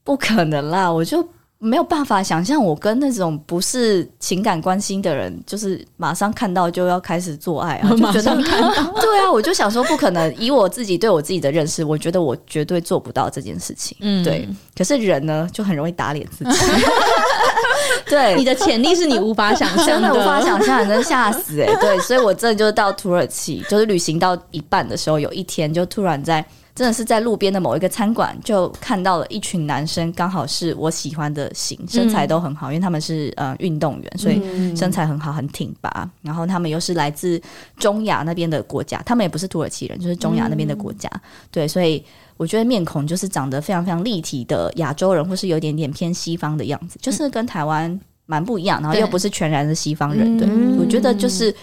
[0.02, 1.24] 不可能啦，我就
[1.64, 8.36] 没有办法想象我跟那种不是情感关心的人，就是马上看到就要开始做爱啊， 就觉得
[9.00, 10.34] 对啊，我就想说不可能。
[10.36, 13.96] 以我自己对我自己的认识，我觉得我绝对做不到这件事情。
[14.00, 14.46] 嗯，对。
[14.76, 16.50] 可是人呢，就很容易打脸自己。
[18.06, 21.76] 对，你的潜力是你无法想象的，真的无法想象，真吓死哎、欸！
[21.80, 26.44] 对，所以我真的就是到土耳其，就是旅行到一半的时候，有一天就突然在。
[26.74, 34.42] 真的是在路边的某一个餐馆，就看到了一群男生，刚好是我喜欢的型，身材都很好，因为他们是呃运动员，所以
[34.76, 36.10] 身材很好，很挺拔。
[36.20, 37.40] 然后他们又是来自
[37.76, 41.08] 中亚那边的国家，他们也不是土耳其人，就是中亚那边的国家。
[41.52, 42.04] 对，所以
[42.36, 50.36] 我觉得面孔就是长得非常非常立体的亚洲人，或是有点点偏西方的样子，就是跟台湾蛮不一样，然后又不是全然的西方人。
[50.36, 51.54] 对，我觉得就是。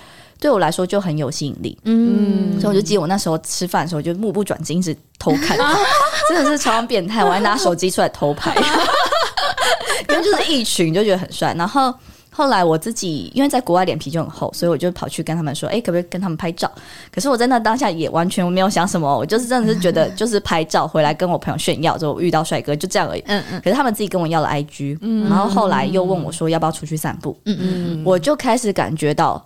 [0.42, 5.56] 对我来说就很有吸引力，嗯，所以我就记得我那时候吃饭的时候，就目不转睛一直偷看，
[6.28, 8.56] 真的是超变态，我还拿手机出来偷拍，
[10.10, 11.54] 因为就是一群就觉得很帅。
[11.54, 11.94] 然后
[12.32, 16.72] 后来我自己因为在国外脸皮就很厚，所以我就跑去跟他们说，哎，可不可以跟他们拍照？
[17.14, 23.24] 可是我在那当下也完全没有想什么，我就是真的是觉得就是拍照回来跟我朋友炫耀，就遇到帅哥就这样而已。
[23.28, 23.62] 嗯嗯。
[23.64, 24.98] 可是他们自己跟我要了 IG，
[25.30, 27.40] 然后后来又问我说要不要出去散步？
[27.46, 29.46] 嗯嗯，我就开始感觉到。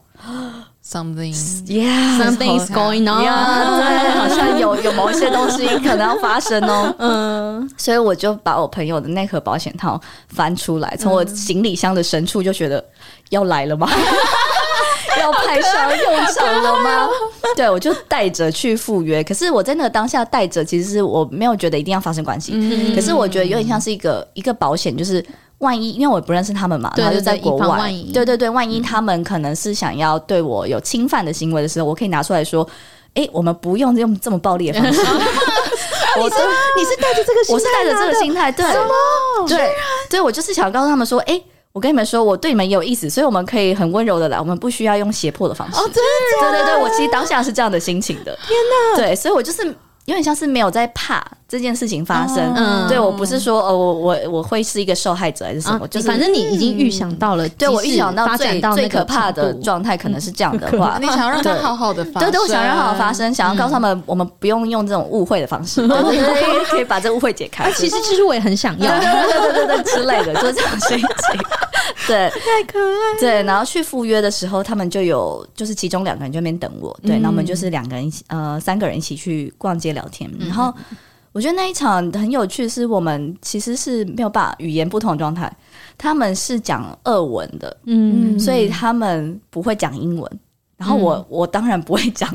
[0.87, 1.33] Something,
[1.65, 3.23] yeah, something is going on.
[3.23, 6.93] 对，好像有 有某一些东西可能要发生哦。
[6.99, 12.85] 嗯，所以我就把我朋友的那盒保险套翻出来，从我行李箱的深处就觉得
[13.29, 13.89] 要来了吗？
[15.19, 17.07] 要派上用场了吗？
[17.55, 19.23] 对，我就带着去赴约。
[19.23, 22.51] 可是我在那个当下带着，其实是我没有觉得一定要发生关系。
[22.53, 25.25] 嗯，可是我觉得有点像是一个一个保险，就是。
[25.59, 32.67] 万一，因为我不认识他们嘛，然后就在国外，对对对，万一他们可能是想要对我有侵犯的行为的时候，我可以拿出来说，
[33.13, 35.01] 哎，我们不用用这么暴力的方式。
[36.19, 36.37] 我说
[36.77, 38.65] 你是带着这个心态，我是带着这个心态，对，
[39.47, 39.69] 对，
[40.09, 41.41] 对，我就是想告诉他们说，哎，
[41.73, 45.77] 我跟你们说，我对你们也有意思，所以我们可以很温柔的来，我们不需要用胁迫的方式。
[45.77, 45.95] 哦，真
[46.51, 48.37] 的，对对对，我其实当下是这样的心情的。
[48.47, 48.57] 天
[48.93, 49.75] 哪，对，所以我就是。
[50.05, 67.71] 有点像是没有在怕这件事情发生，嗯，对，我不是说哦，我我我会是一个受害者还是什么，就是反正你已经预想到了，对，我预想到最最可怕的状态可能是这样的话，你想让它好好的发生，对对，我想让它好好发生，想要告诉他们，我们不用用这种误会的方式，对对对，可以把这误会解开。
[67.71, 71.41] 其实其实我也很想要， 对对对对之类的，就是这种心情，
[72.07, 73.19] 对，太可爱。
[73.19, 80.71] 对，然后去赴约的时候，他们就有就是其中两个人就在那边等我，对，那我们就是两个人一起，呃，三个人一起去逛街聊天，然后。
[81.35, 85.53] 我觉得那一场很有趣，是我们其实是没有办法语言不同的状态，
[85.97, 90.39] 他们是讲俄文的，嗯，所以他们不会讲英文，
[90.77, 92.33] 然后我、嗯、我当然不会讲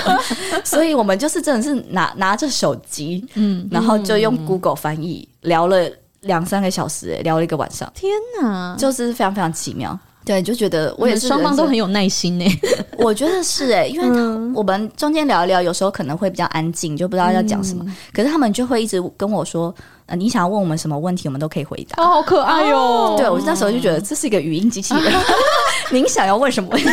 [0.64, 5.86] 所以我们就是真的是拿拿着手机，嗯，然后就用 Google 翻译聊了
[6.22, 9.98] 两三个小时，聊了一个晚上，天哪，就是非常非常奇妙。
[10.24, 12.44] 对，就觉得我也是双方都很有耐心呢。
[12.98, 17.84] 我觉得是哎，因为我们中间聊一聊，有时候可能会比较安静，就不知道要讲什么。
[18.12, 19.74] 可是他们就会一直跟我说
[20.10, 23.14] ：“呃，你想要问我们什么问题，我们都可以回答。”哦，好可爱哟！
[23.16, 25.12] 对，我那时候就觉得这是一个语音机器人。
[25.92, 26.88] 您想要问什么问题？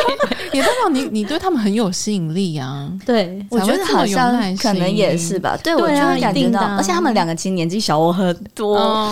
[0.52, 2.90] 也代表你你对他们很有吸引力啊。
[3.06, 5.56] 对，我觉得好像可能也是吧。
[5.62, 9.08] 对，我就感觉到，而且他们两个其实年纪小我很多，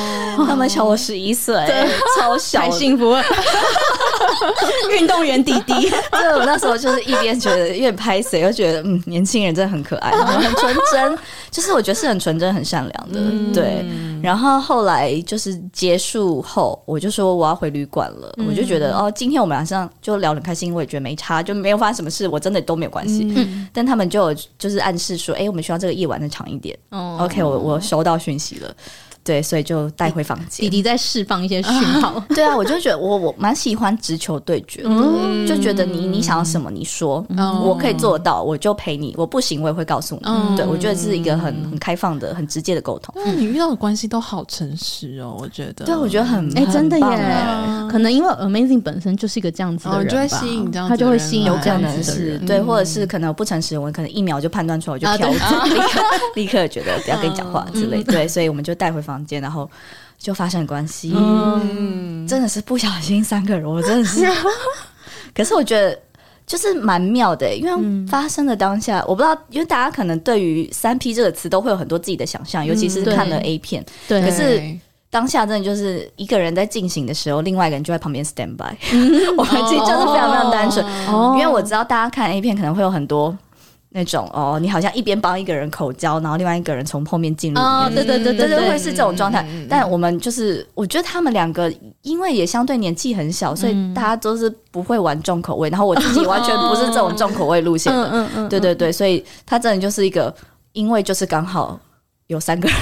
[0.46, 1.54] 他们小我十一岁，
[2.18, 3.22] 超小，太幸福了。
[4.98, 11.18] 运动员弟弟， 对，我那时候就是一边觉得有点拍谁，又觉得嗯，年轻人真的很可爱， 很纯真，
[11.50, 13.20] 就是我觉得是很纯真、很善良的，
[13.54, 13.84] 对。
[14.22, 23.34] 然后后来就是结束后，我就说我要回旅馆了，我就觉得哦，今天我们晚上就聊得很开心，我也觉得没差，就没有发生什么事，我真的都没有关系。
[23.72, 26.78] 但他们就就是暗示说，哎，我们需要这个夜晚再长一点。
[27.18, 28.70] OK，我我收到讯息了。
[29.30, 30.64] 对，所以就带回房间。
[30.64, 32.20] 弟弟在释放一些讯号。
[32.34, 37.24] 对啊，我就觉得我我蛮喜欢直球对决的，就觉得你你想要什么，你说，
[37.62, 39.14] 我可以做到，我就陪你。
[39.16, 40.56] 我不行，我也会告诉你。
[40.56, 43.14] 对，我觉得是一个很很开放的、很直接的沟通。
[43.36, 45.84] 你遇到的关系都好诚实哦，我觉得。
[45.86, 47.06] 对，我觉得很哎，真的耶。
[47.88, 56.00] 可能因为 Amazing 本身就是一个这样子的人，就会吸引这样，他就会吸引有可能是对，或者是可能不诚实，我可能一秒就判断出来，我就飘走， 立刻
[56.34, 58.02] 立刻觉得不要跟你讲话之类。
[58.02, 59.70] 对，所以我们就带回房间，然后。
[60.20, 64.22] 就发生关系，嗯，真的是不小心三个人，我真的是。
[65.34, 65.98] 可是我觉得
[66.46, 73.82] 就是蛮妙的，因为发生的当下，我不知道，因为大家可能对于三 P 这个词都会有很多自己的想象，尤其是看了 A 片。
[74.06, 74.20] 对。
[74.20, 74.62] 可是
[75.08, 78.76] 当下真的就是一个人在进行的时候，另外一个人就在旁边 stand by。
[79.38, 80.84] 我们其实就是非常非常单纯，
[81.32, 83.34] 因为我知道大家看 A 片可能会有很多。
[83.92, 87.60] 那种哦，你好像一边帮一个人口交，然后另外一个人从后面进入。
[87.60, 89.44] 哦，对对对对对，会是这种状态。
[89.68, 91.72] 但我们就是，我觉得他们两个
[92.02, 95.68] 因为也相对年纪很小，所以大家都是不会玩重口味。
[95.70, 98.04] 然后我自己完全不是这种重口味路线的。
[98.04, 98.48] 嗯嗯嗯。
[98.48, 100.32] 对对对，所以他真的就是一个，
[100.72, 101.78] 因为就是刚好
[102.28, 102.76] 有三个人。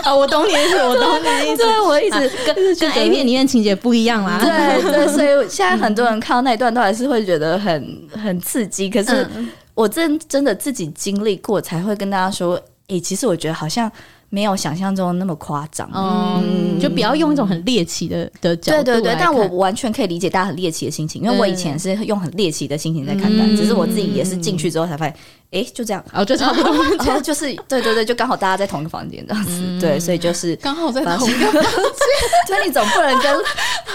[0.04, 1.58] 啊，我懂你的意思，我懂你的意思。
[1.62, 4.38] 对，我一直跟跟 A 片里面情节不一样啦。
[4.40, 9.26] 对对，所以现在很多人看到那一段都还是会觉得很很刺激，可是。
[9.72, 12.54] 我真真的自己经历过，才会跟大家说，
[12.88, 13.90] 诶、欸，其实我觉得好像
[14.28, 18.82] 没有想象中那么夸张，嗯，就不要用一种很猎奇的的角度。
[18.82, 25.14] 对对对，但我完全可以理解大家很猎奇的心情，因为我以前是用很猎奇的心情在看待，嗯、只是我自己也是进去之后才发现。
[25.52, 26.72] 哎，就这样，哦，就差不多，
[27.04, 31.62] 然 后就是，对对对，就刚好大家在同一个房间这样子，对，所以就是刚好在同一个房间，
[32.46, 33.36] 所以你总不能跟，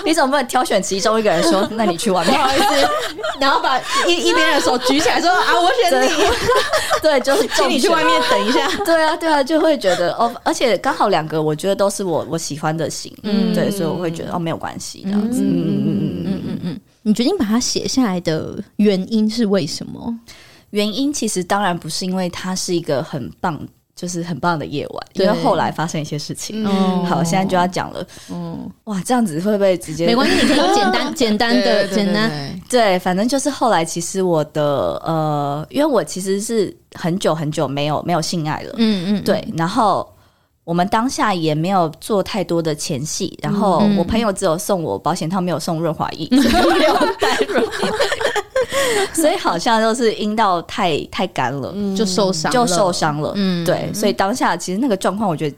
[0.05, 2.89] 你总不能挑选其中一个人说， 那你去外面，不好意思，
[3.39, 6.09] 然后把一一边的手举起来说啊，我选你，
[7.01, 20.13] 对，就是请你去外面等一下，对啊，对啊，就会觉得哦，而且刚好两个，我觉得都是我我喜欢的型，嗯，对，所以我会觉得哦，没有关系这样子，嗯嗯嗯嗯嗯嗯，你决定把它写下来的原因是为什么？
[20.75, 23.57] 原因其实当然不是因为它是一个很棒，
[23.95, 26.65] 就是很棒的夜晚，因为后来发生一些事情。
[26.65, 28.05] 嗯、好，现在就要讲了。
[28.29, 30.05] 嗯，哇，这样子会不会直接？
[30.05, 32.29] 没关系，你可以简单、 简单的、简单。
[32.69, 38.73] 对，反正就是后来，其实我的呃，因为我其实是很久很久没有没有性爱了。
[38.77, 39.23] 嗯嗯。
[39.23, 40.05] 对，然后
[40.65, 47.91] 我们当下也没有做太多的前戏，然后我朋友只有送我保险套，没有送润滑液，没有带润滑液。
[49.13, 53.31] 所以好像就是阴道太太干了，嗯、就受伤，就受伤了。
[53.35, 55.55] 嗯，对，所以当下其实那个状况，我觉得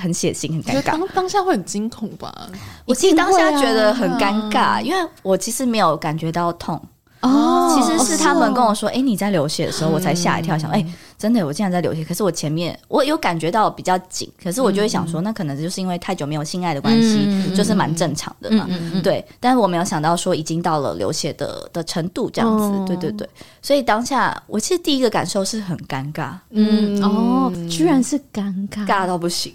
[0.00, 0.84] 很血腥，很尴尬。
[0.84, 2.48] 当当下会很惊恐吧？
[2.86, 6.80] 我其实当下觉得很尴尬，啊、因为我其实没有感觉到痛。
[7.20, 10.78] 哦，其实是他们跟我说：“哎、哦欸，你在流血的时候，我才吓一跳，想哎。
[10.78, 10.86] 欸”
[11.18, 18.66] 真的，我竟然在流血，可是我前面我有感觉到比较紧，可是我就会想说，那可能就是因为太久没有性爱的关系，嗯、就是蛮正常的嘛。
[18.68, 22.64] 嗯嗯嗯、对，但是我没有想到说已经到了流血的的程度这样子。
[22.64, 23.28] 哦、对对对，
[23.62, 26.32] 所以当下我其实第一个感受是很尴尬。
[26.50, 29.54] 嗯哦，居然是尴尬，尬到不行。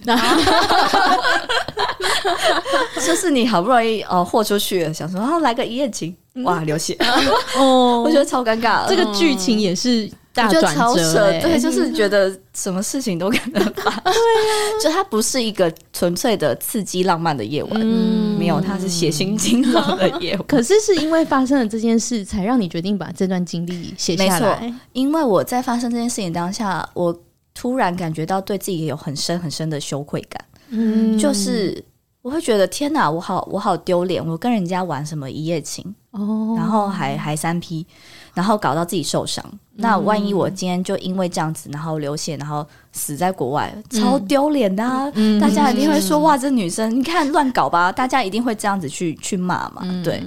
[3.05, 6.97] 就是你好不容易哦豁出去了，想说啊来个一夜情，哇流血
[7.57, 8.87] 哦， 我觉得超尴尬。
[8.87, 10.09] 这个剧情也是。
[10.33, 14.03] 大转折，欸，对，就是觉得什么事情都可能发生。
[14.03, 20.43] 对呀， 就它不是一个纯粹的刺激浪漫的夜晚，嗯，没有，它是血腥惊悚的夜晚。
[20.47, 24.59] 可是是因为发生了这件事，才让你决定把这段经历写下来。
[24.61, 27.17] 没错，因为我在发生这件事情当下，我
[27.53, 30.45] 突然感觉到对自己有很深很深的羞愧感。
[30.69, 31.83] 嗯，就是
[32.21, 37.85] 我会觉得天哪，我好我好丢脸，我跟人家玩什么一夜情哦，然后还还三批。
[38.33, 39.43] 然后搞到自己受伤，
[39.75, 45.11] 那万一我今天就因为这样子，然后流血，然后死在国外，超丢脸的啊！
[45.15, 50.23] 嗯、大家一定会说：“嗯、哇，这女生你看乱搞吧！”大家一定会这样子去去骂嘛，嗯、对。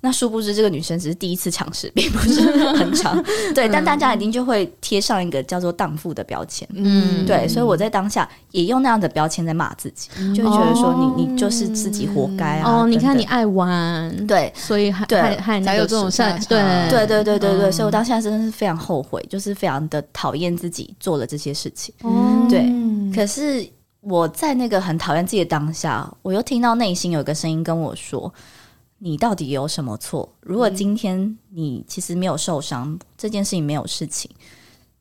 [0.00, 2.40] 那殊不知，这个女生只是第一次尝试，并不是
[2.74, 3.20] 很长。
[3.54, 6.68] 对，但大家一定就会贴上一个叫做“荡妇”的标签。
[6.72, 12.82] 嗯，对，所以我在当下也用那样的标签在骂自己，就会觉得说你你就是自己活该啊！
[12.82, 15.04] 哦，你看你爱玩，对，所以还
[15.36, 16.22] 还还有这种事。
[16.48, 21.92] 对对对对对对，所以我当下真的是非常后悔，就是非常的讨厌自己做了这些事情。
[22.48, 22.72] 对，
[23.12, 23.68] 可是
[24.00, 28.32] 我在那个很讨厌自己的当下，我又听到内心有一个声音跟我说。
[28.98, 30.28] 你到底有什么错？
[30.40, 34.30] 如果今天你其实没有受伤，嗯、这件事情没有事情，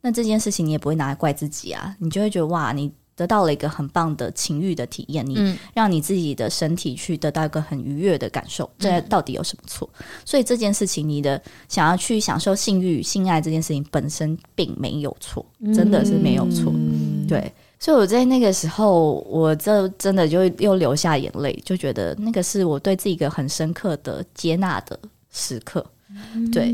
[0.01, 9.89] 那这件事情你也不会拿来怪自己啊，你就会觉得哇，你得到了一个很棒的情欲的体验，你让你自己的身体去得到一个很愉悦的感受，嗯、这到底有什么错？
[10.23, 15.43] 所以这件事情，你的想要去享受性欲、性爱这件事情本身并没有错，
[15.73, 17.51] 真的是没有错，嗯、对。
[17.79, 24.99] 所以我在那个时候，我这真的就又流下眼泪，就觉得那个是我对自己一个很深刻的接纳的
[25.31, 25.85] 时刻。
[26.09, 26.73] 嗯、对，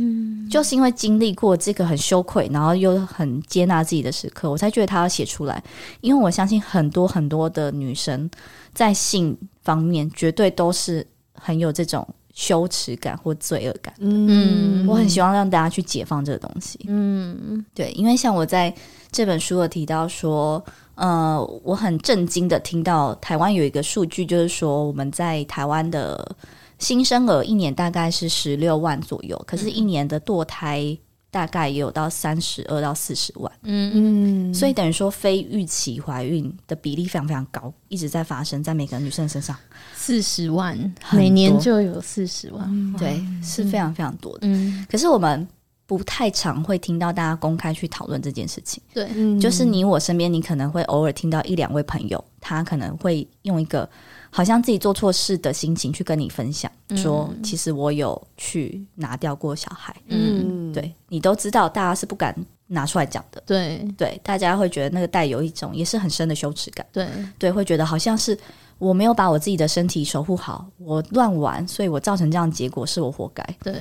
[0.50, 5.62] 就是因为经历过这个很羞愧，然后又很接纳自己的时刻，我才觉得他要写出来。
[6.02, 8.30] 因为我相信很多很多的女生
[8.74, 13.94] 在性方面绝对都是很有这种羞耻感或罪恶感。
[13.98, 16.80] 嗯，我很希望让大家去解放这个东西。
[16.88, 18.74] 嗯，对，因为像我在
[19.12, 20.64] 这本书有提到说。
[20.96, 26.36] 呃，我很震惊的听到台湾有一个数据，就是说我们在台湾的
[26.80, 30.98] 新生儿一年大概是十六万左右，可是，一年的堕胎
[31.32, 33.52] 大概也有到三十二到四十万。
[33.64, 34.52] 嗯。
[34.52, 39.56] 嗯，所以等于说非预期怀孕的比例非常非常高，一直在发生在每个女生身上，
[39.96, 40.78] 四十万，
[41.12, 44.48] 每年就有四十万，对，是非常非常多的。
[44.48, 45.48] 嗯，可是我们
[45.86, 48.82] 不太常会听到大家公开去讨论这件事情。
[48.94, 49.08] 对，
[49.40, 53.88] 就是你我身边，你可能会偶尔听到一两位朋友，他可能会用一个
[54.30, 59.96] 好像自己做错事的心情去跟你分享，嗯、说其实我有去拿掉过小孩。
[60.08, 62.36] 嗯，对，你都知道，大家是不敢
[62.68, 63.44] 拿出来讲的。
[63.46, 66.86] 对对，大家会觉得那个带有一种也是很深的羞耻感。
[66.92, 67.08] 对
[67.38, 68.38] 对，会觉得好像是。
[68.78, 73.44] 我没有把我自己的身体守护好，我乱玩，所以我造成这样结果是我活该。
[73.64, 73.74] 对，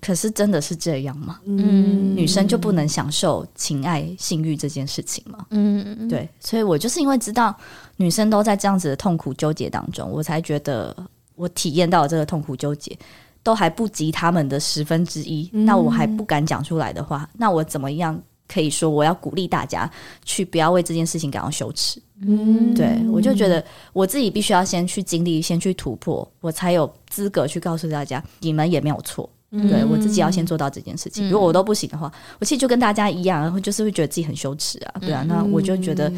[0.00, 1.40] 可是真的是这样吗？
[1.44, 5.46] 嗯，女生就不能享受情爱、性欲这件事情吗？
[5.50, 7.54] 嗯，对，所以我就是因为知道
[7.96, 10.96] 女生都在这样子的痛苦纠结当中，我才觉得
[11.34, 12.96] 我体验到这个痛苦纠结
[13.42, 18.18] 都还不及他们的十分之一，嗯，那我还不敢讲出来的话，那我怎么样？
[18.48, 19.90] 可以说，我要鼓励大家
[20.24, 22.00] 去不要为这件事情感到羞耻。
[22.22, 23.62] 嗯，对，我就觉得
[23.92, 29.28] 我自己必须要先去经历，先去突破，我才有资格去告诉大家，你们也没有错。
[29.50, 31.28] 嗯，对，我自己要先做到这件事情。
[31.28, 34.94] 如果我都不行的话，我其实就跟大家一样，然后就是会觉得自己很羞耻啊。
[35.00, 36.10] 对啊，那我就觉得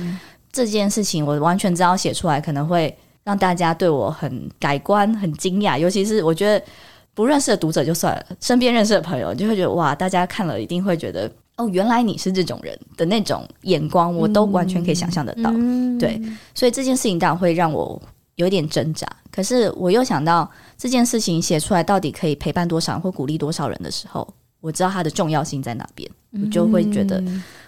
[0.53, 6.65] 这件事情，我完全知道写出来可能会让大家对我很改观、很惊讶，尤其是我觉得
[7.13, 11.29] 不认识的读者就算了，身边认识的朋友就会觉得哇，大家看了一定会觉得。
[11.59, 15.51] 哦，原来你是这种人的那种眼光，我都完全可以想象得到。
[15.55, 16.21] 嗯、对，
[16.55, 18.01] 所以这件事情当然会让我
[18.37, 19.07] 有点挣扎。
[19.31, 24.27] 可是我又想到这件事情写出来到底可以陪伴多少人或鼓励多少人的时候，
[24.61, 26.09] 我知道它的重要性在哪边，
[26.41, 27.23] 我就会觉得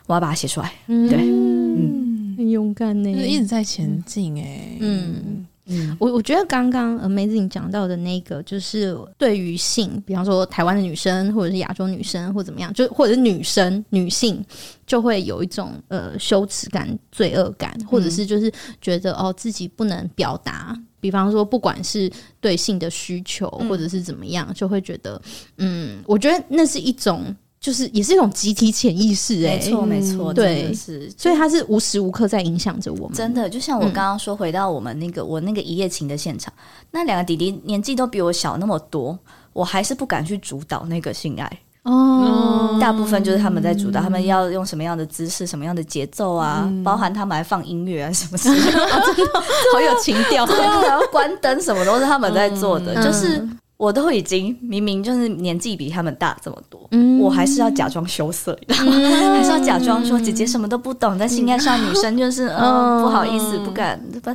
[0.06, 0.72] 我要把它写出来。
[0.86, 5.44] 对，嗯，很勇敢呢，就是一直在前进哎，嗯。
[5.70, 14.44] 嗯，我我觉得刚刚 Amazing 讲到的那个，就是对于性，比方说台湾的女生，或者是亚洲女生，或怎么样，就或者是女生女性，
[14.86, 22.10] 就会有一种呃羞耻感、罪恶感，或者是就是觉得哦自己不能表达，比方说不管是
[22.40, 25.20] 对性的需求，或者是怎么样，就会觉得
[25.58, 27.34] 嗯，我觉得那是一种。
[27.60, 33.12] 就是也是一种集体潜意识，哎，没错没错，对，是，所以它是无时无刻在影响着我们。
[33.14, 36.50] 真的，就像我刚刚说，回到我们那个我那个一夜情的现场，
[36.90, 39.18] 那两个弟弟年纪都比我小那么多，
[39.52, 41.58] 我还是不敢去主导那个性爱。
[41.82, 42.78] 哦。
[42.80, 48.78] 大部分就是他们在主导，他们要用什么样的姿势、什么样的节奏啊，包含他们还放音乐啊什么之类的，
[49.74, 53.46] 好有情调，然后关灯什么都是他们在做的，就是。
[53.80, 58.76] 我都已经明明就是年纪比他们大这么多，嗯、我还是要假装羞涩，嗯、
[59.34, 61.18] 还是要假装说姐姐什么都不懂。
[61.18, 64.30] 在性爱上，女生就是嗯，嗯，不好意思，不敢不。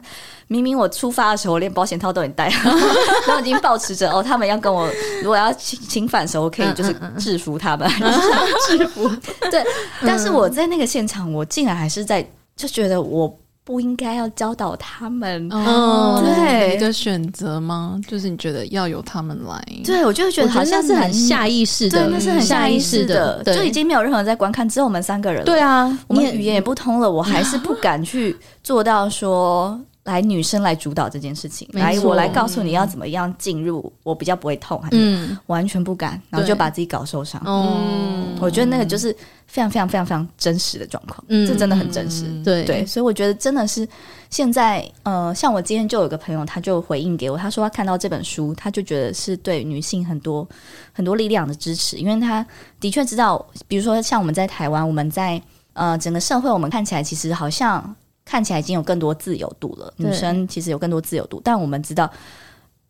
[0.48, 2.56] 明明我出发的时候，我连保险套都已经带了，
[3.28, 4.90] 然后已经保持着哦，他们要跟我，
[5.22, 8.12] 如果要侵侵犯的时候，我可以就是制服他们，嗯、
[8.68, 9.08] 制服。
[9.52, 9.64] 对，
[10.02, 13.32] 但是我在那个现场，我竟然还是在就觉得我。
[13.66, 18.00] 不应该要教导他们，哦，对，一个选择吗？
[18.08, 19.60] 就是你觉得要由他们来？
[19.84, 25.46] 对，我就觉得好像是很下意识的，对，那是很下意识的，就已经没有任何人在观看，只有我们三个人了。
[25.46, 29.82] 对啊，我们语言也不通了，我还是不敢去做到说。
[30.06, 31.68] 来，女生来主导这件事情。
[31.74, 37.42] 来，我来告诉你要怎么样进入，我比较不会痛，还是完全不敢，然后就把自己搞受伤。
[37.44, 39.12] 嗯，我觉得那个就是
[39.48, 42.26] 非常非常非常非常真实的状况，嗯，这真的很真实。
[42.44, 43.88] 对对，所以我觉得真的是
[44.30, 50.48] 现在，呃，像我今天就有个朋友，他就回应给我，他说他看到这本书，他就觉得是对女性很多
[50.94, 52.46] 很多力量的支持，因为他
[52.80, 55.42] 的确知道，比如说像我们在台湾，我们在
[55.74, 57.96] 呃整个社会，我们看起来其实好像。
[58.26, 62.12] 看起来已经有更多自由度了，女生其实有更多自由度，但我们知道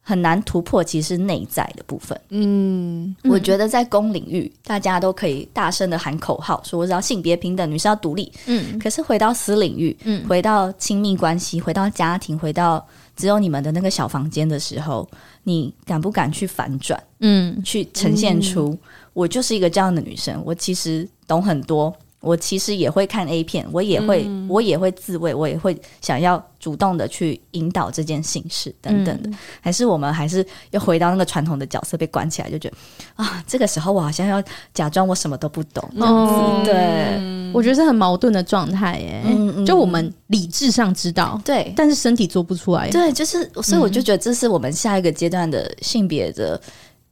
[0.01, 2.19] 很难突破，其实内在的部分。
[2.29, 8.31] 嗯，我觉得在公领域，大家都可以大声的喊口号，说我知道性别平等，女生要独立。
[8.45, 15.05] 嗯，可是回到私领域，嗯，回到亲密关系，回到家庭，回到只有你们的那个小房间的时候，
[15.43, 17.03] 你敢不敢去反转？
[17.19, 18.77] 嗯，去呈现出
[19.11, 21.93] 我就是一个这样的女生，我其实懂很多。
[22.25, 32.75] 我其实也会看 A 片，我也会，嗯、我也会自慰，我也会想要主动的去引导这件性事等等的，嗯、还是我们还是又回到那个传统的角色被关起来，就觉得
[33.15, 36.33] 啊，这个时候我好像要假装我什么都不懂这样子。
[36.33, 39.21] 哦、对，我觉得是很矛盾的状态耶。
[39.65, 42.89] 就我们理智上知道，对，但是身体做不出来。
[42.89, 46.59] 对，就是，所以我就觉得这是我们下一个阶段的性别的。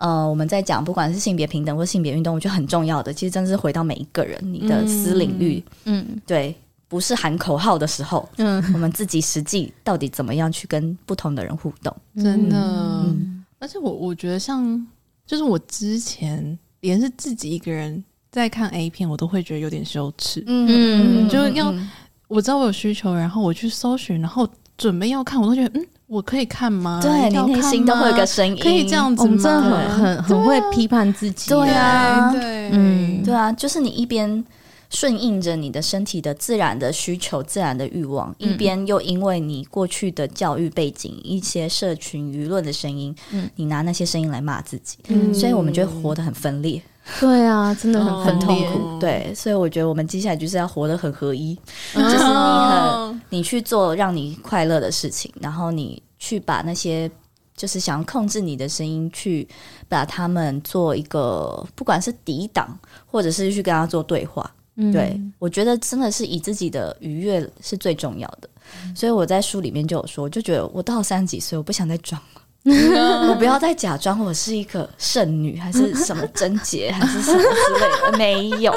[0.04, 6.54] 呃，我们在讲不管是性别平等或性别运动，我觉得很重要的，其实真的是回到每一个人你的私领域，嗯，对，
[6.90, 14.86] 不是喊口号的时候，嗯，我们自己实际到底怎么样去跟不同的人互动，真的，嗯、而且我我觉得像，
[15.26, 21.74] 就是我之前连是自己一个人在看 A 片，我都会觉得有点羞耻，嗯，就要
[22.28, 24.46] 我知道我有需求，然后我去搜寻，然后
[24.78, 25.88] 准备要看，我都觉得嗯。
[26.14, 27.00] 我可以看吗？
[27.02, 29.26] 对，你内心都会有个声音，可以这样子吗？
[29.26, 31.50] 我们真的很很很会批判自己。
[31.50, 34.46] 对啊，对，嗯，对啊，就是你一边
[34.92, 43.16] 顺应着你的身体的自然的需求、自然的欲望，一边又因为你过去的教育背景、一些社群舆论的声音，
[43.56, 45.00] 你拿那些声音来骂自己，
[45.34, 46.80] 所以我们就会活得很分裂。
[47.20, 49.00] 对啊，真的很很痛苦。
[49.00, 51.54] 对，所以我觉得我们接下来就是要活得很合一，
[51.94, 57.10] 就是你很你去做让你快乐的事情，然后你去把那些
[57.56, 59.48] 就是想要控制你的声音，去
[59.90, 64.50] 把他们做一个，不管是抵挡，或者是去跟他做对话。
[64.92, 68.50] 对，我觉得真的是以自己的愉悦是最重要的。
[68.96, 72.33] 所以我在书里面就有说，就觉得我到三十几岁，我不想再装了。
[73.30, 78.16] 我不要再假装我是一个圣女，还是什么贞洁，还是什么之类的。
[78.18, 78.74] 没有，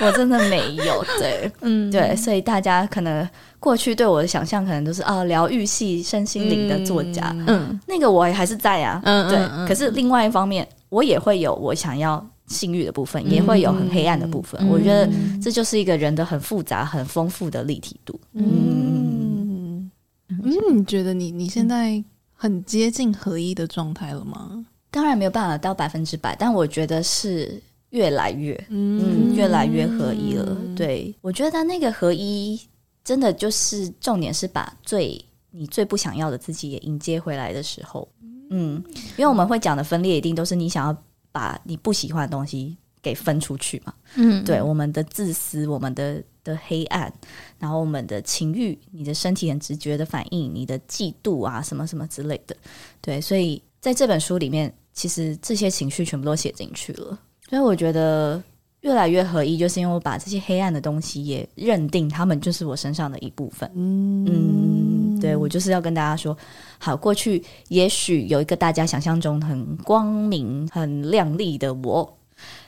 [0.00, 1.04] 我真的没有。
[1.18, 3.28] 对，嗯，对，所以大家可能
[3.60, 7.30] 过去对我的想象，可能都是啊，疗愈系身心灵的作家。
[7.46, 9.02] 嗯，那个我也还是在啊。
[9.04, 9.68] 嗯，对。
[9.68, 14.66] 可是另外一方面，我也会有我想要性欲的部分，也会有很黑暗的部分。
[14.66, 15.06] 我觉得
[15.42, 18.18] 这就是一个人的很复杂、很丰富的立体度。
[18.32, 19.90] 嗯，
[20.30, 20.40] 嗯，
[20.72, 22.02] 你觉得你你现在？
[22.36, 24.64] 很接近合一的状态了吗？
[24.90, 27.60] 当然没有办法到百分之百，但我觉得是
[27.90, 30.44] 越来越，嗯，嗯，越来越合一了。
[30.48, 32.60] 嗯、对，我觉得那个合一
[33.02, 38.06] 真的就是重点，是把最你最不想要的自己也迎接回来的时候。
[38.50, 38.82] 嗯，
[39.16, 40.96] 因为我们会讲的分裂，一定都是你想要
[41.32, 43.92] 把你不喜欢的东西给分出去嘛。
[44.14, 46.22] 嗯，对，我们的自私，我们的。
[46.46, 47.12] 的黑暗，
[47.58, 52.56] 然后我们的情欲，你的身体很直觉的反应，你的嫉妒啊，什么什么之类的，
[53.00, 57.18] 对，所以在这本书里面，其实这些情绪全部都写进去了。
[57.48, 58.42] 所以我觉得
[58.80, 63.70] 越来越合一，就是因为我把这些黑暗的东西也认定，他们就是我身上的一部分。
[63.74, 66.36] 嗯，嗯，对，我就是要跟大家说，
[66.78, 72.18] 好，过去也许有一个大家想象中很光明、很亮丽的我，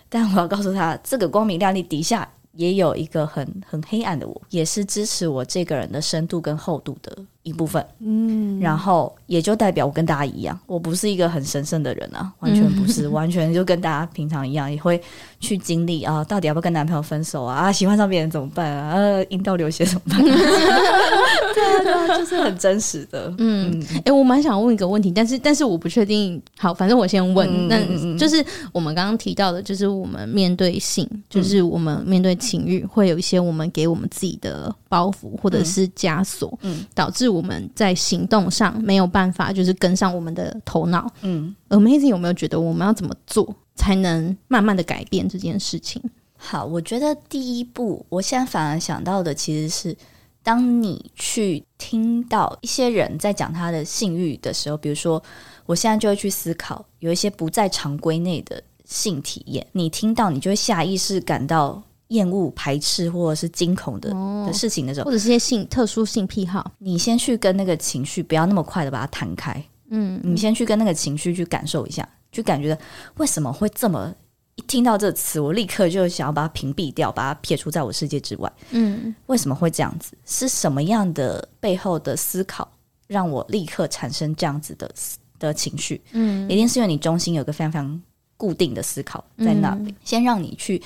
[0.09, 2.29] 但我要告诉他，这个光明亮丽底下。
[2.59, 7.85] 也有一个很很黑暗的我，也是支持我这个人的深度跟厚度的一部分。
[8.01, 15.01] 嗯，然后也就代表我跟大家一样，我不是一个很神圣的人啊，完全不是，嗯、完全就跟大家平常一样，也会
[15.41, 17.57] 去经历啊，到底要不要跟男朋友分手啊？
[17.57, 18.93] 啊，喜欢上别人怎么办啊？
[18.95, 20.23] 呃、啊，阴道流血怎么办？
[20.25, 23.33] 对啊，对啊，就是很真实的。
[23.39, 26.41] 嗯，哎、欸，我蛮想问一个问题，但是但是我不确定。
[26.59, 27.69] 好，反正我先问。
[27.69, 41.11] 那、嗯、就是我们刚刚提到的，就是我们面对性，就是我们面对情欲，会有一些我们给我们自己的包袱或者是枷锁，嗯，导致我们在行动上没有办法，就是跟上我们的头脑。
[41.23, 46.03] 嗯，Amazing 有没有觉得我们要怎么做才能慢慢的改变这件事情？
[46.37, 49.97] 好，我觉得第一步，我现在反而想到的其实是。
[50.41, 55.23] 当你去听到一些人在讲他的性欲的时候，比如说，
[55.67, 72.77] 我现在就会去思考，有一些不在常规内的性体验，你听到你就会下意识感到厌恶、排斥或者是惊恐的、哦、的事情的时候，或者是一些性特殊性癖好，你先去跟那个情绪不要那么快的把它弹开，嗯，你先去跟那个情绪去感受一下，就感觉
[73.17, 74.15] 为什么会这么。
[74.55, 78.53] 一听到这词，我立刻就想要把它屏蔽掉，把它撇除在我世界之外。
[78.71, 80.19] 嗯，为什么会这样子？
[80.27, 82.69] 是什么样的背后的思考
[83.07, 84.91] 让我立刻产生这样子的
[85.39, 86.03] 的情绪？
[86.11, 88.03] 嗯，一定是因为你中心有个非常非常
[88.37, 90.83] 固定的思考在那里，嗯、先让你去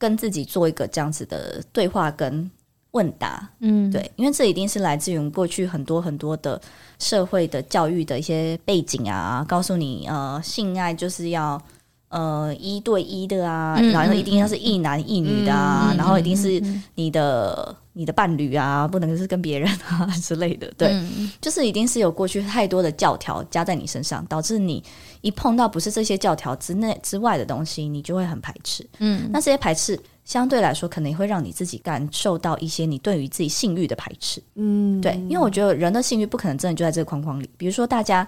[0.00, 2.50] 跟自己做一个这样子的对话跟
[2.90, 3.48] 问答。
[3.60, 6.60] 嗯，对，因为这一定是来自于我们过去很多很多的
[6.98, 11.62] 社会的教育的一些背景啊，告诉你呃，性爱就是要。
[12.10, 16.60] 呃，一对一的啊，嗯、然后一定要是一男一女的啊，嗯、然后一定是
[16.96, 20.68] 你的、嗯、你的伴侣啊，不能是跟别人啊之类的。
[20.76, 24.82] 对，嗯、就是一定是有过去太多的教条加在你身上，导致你
[25.20, 28.84] 一碰到不是这些教条之内之外的东西，你就会很排斥。
[28.98, 34.42] 嗯，那这些排斥相对来说，可能会让你自己感受到一些你对于自己性欲的排斥。
[34.56, 37.48] 嗯，对，因为我觉得人的性欲不可能真的就在这个框框里。
[37.56, 38.26] 比如说，大家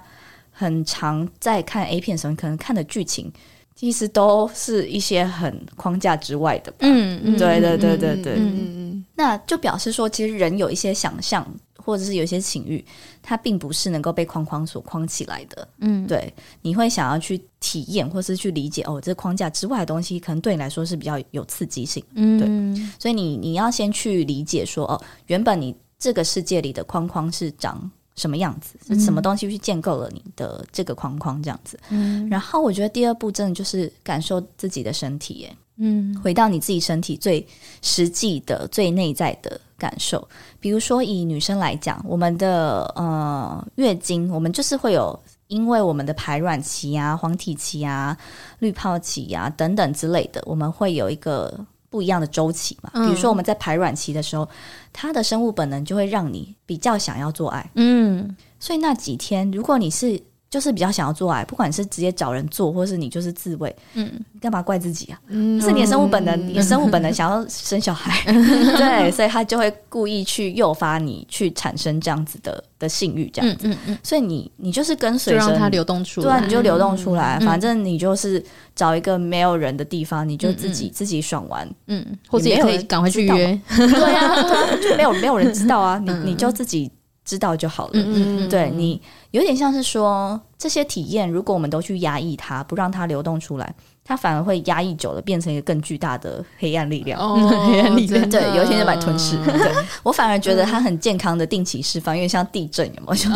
[0.53, 3.33] 很常在看 A 片的时候，可能看的剧情。
[3.75, 11.47] 其实都是一些很框架之外的吧，嗯，嗯对对对对对，嗯嗯，那就表示说，其实人有一些想象，
[11.77, 12.85] 或者是有一些情欲，
[13.23, 22.39] 它并不是能够被框框所框起来的，嗯，对，你会想要去体验，或是去理解，哦，这框架之外的东西，可能对你来说是比较有刺激性，嗯，
[22.75, 31.79] 对，所以你你要先去理解说，哦，原本你这个世界里的框框是长什么样子，是什么东西去建构了你的这个框框这样子。
[31.91, 37.47] 嗯，然后我觉得第二步真的就是感受自己的身体，耶，嗯，回到你自己身体最
[37.81, 40.27] 实际的、最内在的感受。
[40.61, 45.19] 比如说以女生来讲，我们的呃月经，我们就是会有。
[45.49, 48.17] 因为我们的排卵期啊、黄体期啊、
[48.61, 51.55] 滤泡期啊等等之类的，我们会有一个
[51.93, 52.91] 不一样的周期嘛。
[52.95, 54.49] 比如说我们在排卵期的时候，
[54.93, 57.71] 它的生物本能就会让你比较想要做爱。
[57.75, 60.21] 嗯，所以那几天，如果你是
[60.53, 64.07] 就是比较想要做爱，不管是直接找人做，或是你就是自慰，嗯，
[64.39, 65.19] 干嘛怪自己啊？
[65.29, 73.99] 嗯，是你的生物本能，嗯、你的生物本能想要生小孩， 嗯、对，所以他就会故意去诱发你去产生这样子的的性欲，这样子，嗯嗯，嗯。
[74.03, 78.45] 所以你你就是跟随着，让它流动出来，对啊，你就流动出来，嗯、反正你就是
[78.77, 86.91] 找一个没有人的地方，你就自己、嗯、自己爽完，嗯，或者也可以赶快去约，对啊，对啊，就没有没有人知道啊，你 你就自己。
[87.25, 87.93] 知道就好了。
[87.95, 89.01] 嗯嗯，对你
[89.33, 97.19] 有点像是说，这些体验，如果我们都去压抑它，不让它流动出来，它反而会压抑久了，变成一个更巨大的黑暗力量。
[97.19, 97.37] 哦，
[97.67, 99.37] 黑暗力量，对，有一天就把它吞噬。
[99.45, 99.73] 对，
[100.03, 103.15] 我反而觉得它很健康的定期释放，因为像地震有没有？
[103.15, 103.29] 就是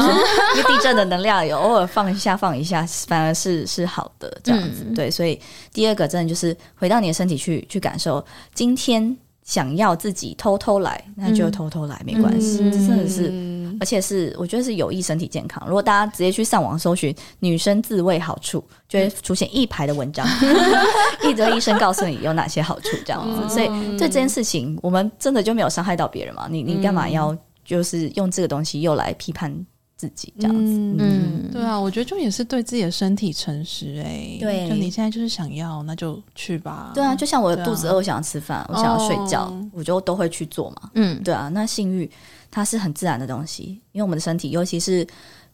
[0.56, 4.84] 因为地震的能量有偶尔放一下放一下，反而是是好的这样子。
[4.94, 5.40] 对，所以
[5.72, 8.24] 第二个真的就是回到你的身体去去感受
[8.54, 9.16] 今天。
[9.46, 12.68] 想要自己偷偷来，那就偷偷来，嗯、没关系。
[12.68, 15.62] 这真的是，嗯、而且是我觉得是有益身体健康。
[15.66, 20.26] 如果大家直接去上网搜寻“女生自慰好处”，就会出现一排的文章，
[21.28, 23.42] 一则医生告诉你有哪些好处，这样子。
[23.42, 23.66] 哦、所以
[23.98, 26.46] 对这件事情，我们真的就没有伤害到别人嘛？
[26.50, 29.54] 你你干嘛要就是用这个东西又来批判？
[29.98, 36.92] 自己这样子，嗯，嗯对啊，我觉得就也是对自己的身体诚实哎、欸，对，就你现在就是想要，那就去吧。
[36.94, 40.90] 对啊，就像我的肚子饿，我想要吃饭，啊、我想要睡觉，哦、我就都会去做嘛。
[40.96, 42.10] 嗯，对啊，那性欲
[42.56, 45.06] 它是很自然的东西，因为我们的身体，尤其是。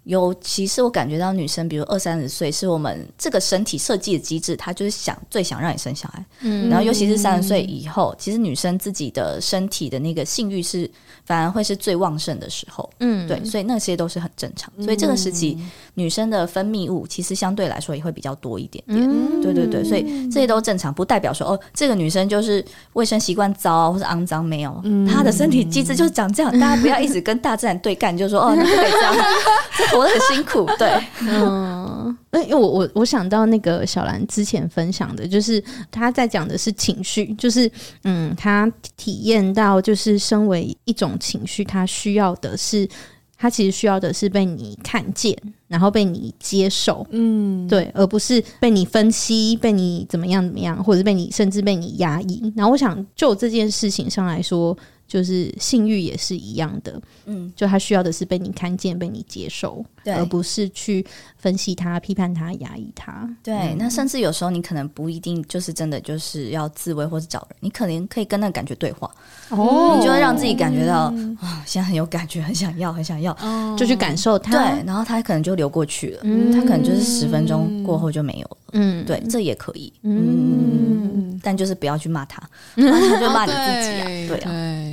[0.05, 6.25] 尤其是我感觉到女生，比如二三十岁，是我们这个身体设计的机制，她就是想最想让你生小孩。
[6.41, 10.91] 嗯，然后尤其是三十岁以后，其实女生自己的身体的那个性欲是
[11.25, 12.91] 反而会是最旺盛的时候。
[12.99, 14.73] 嗯，对，所以那些都是很正常。
[14.81, 15.57] 所以这个时期
[15.95, 19.09] 女生的分泌物其实相对来说也会比较多一点点。
[19.09, 22.65] 嗯，对对对，所以这些都正常，不代表说哦，这个女生就是
[22.95, 26.51] 卫生习惯糟或是肮脏，没有，她的身体机制就是长这样。
[26.59, 29.15] 大家不要一直跟大自然对干，就是说哦，你不可以这样。
[29.93, 30.89] 活得很辛苦，对，
[31.21, 37.71] 嗯， 因为我我我想到那个小兰之前分享的，就是她在讲的是情绪，就是
[38.05, 42.89] 嗯，她体验到就是身为一种情绪，她需要的是，
[43.37, 45.37] 他其实需要的是被你看见，
[45.69, 52.53] 然后被你接受，嗯，对，而不是被你分析，被你怎么样怎么样，或者是被你甚至被你压抑。
[52.57, 54.77] 然后我想就这件事情上来说。
[55.13, 61.05] 就是性欲也是一样的，嗯，就他需要的是被你看见、被你接受，对，而不是去
[61.37, 63.29] 分析他、批判他、压抑他。
[63.43, 69.11] 对，嗯、那甚至有时候你可能不一定就是真的就是要自慰或者找人，你可能可以跟那个感觉对话，
[69.51, 74.53] 哦，你就会让自己感觉到啊、嗯哦，现在很有感觉，很想要，很想要，哦、就去感受他。
[74.53, 82.43] 对，然后他可能就流过去了，嗯，他可能就是十分钟过后就没有了，嗯，对，这也可以，嗯，嗯，但就是不要去骂他，
[82.77, 84.51] 骂他就骂你自己啊，对，对啊。
[84.51, 84.93] 对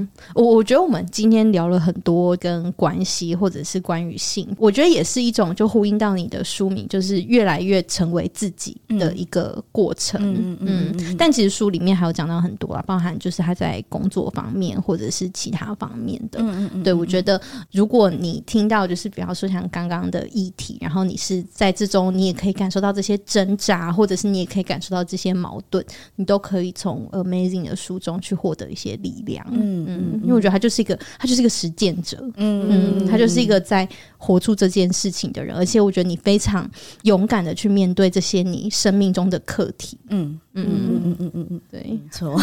[0.00, 10.20] 嗯，我我觉得我们今天聊了很多跟关系或者是关于性，我觉得也是一种就呼应到你的书名，就是越来越成为自己的一个过程。
[10.22, 16.40] 嗯嗯，嗯，但其实书里面还有讲到很多啊，包含就是他在工作方面或者是其他方面的。
[16.40, 17.40] 嗯嗯嗯，对，我觉得
[17.72, 25.84] 如果你听到就是比方说像刚刚的议题，然后你是在这中，你也可以感受到这些挣扎，或者是你也可以感受到这些矛盾，
[26.16, 29.46] 你都可以从 Amazing 的书中去获得一些力量。
[29.50, 36.68] 嗯嗯，因为我觉得他就是一个，他就是一个实践者，嗯嗯，他就是一个在活出这件事情的人，而且我觉得你非常
[37.02, 42.36] 勇敢的去面对这些你生命中的课题，嗯嗯嗯嗯嗯嗯嗯，对，没错，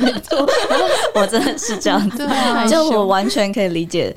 [0.00, 0.46] 没错，
[1.14, 2.18] 我真的是这样子，
[2.68, 4.14] 就我完全可以理解，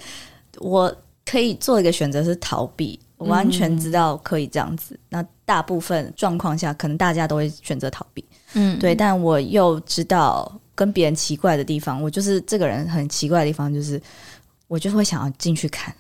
[0.60, 0.94] 我
[1.26, 8.24] 可以做一个选择是逃避，我完全知道可以这样子，那大部分状况下可能大家都会选择逃避，
[8.54, 10.60] 嗯，对，但我又知道。
[10.82, 14.02] 跟别人奇怪的地方，我就是这个人很奇怪的地方，就是
[14.68, 15.94] 我就会想要进去看，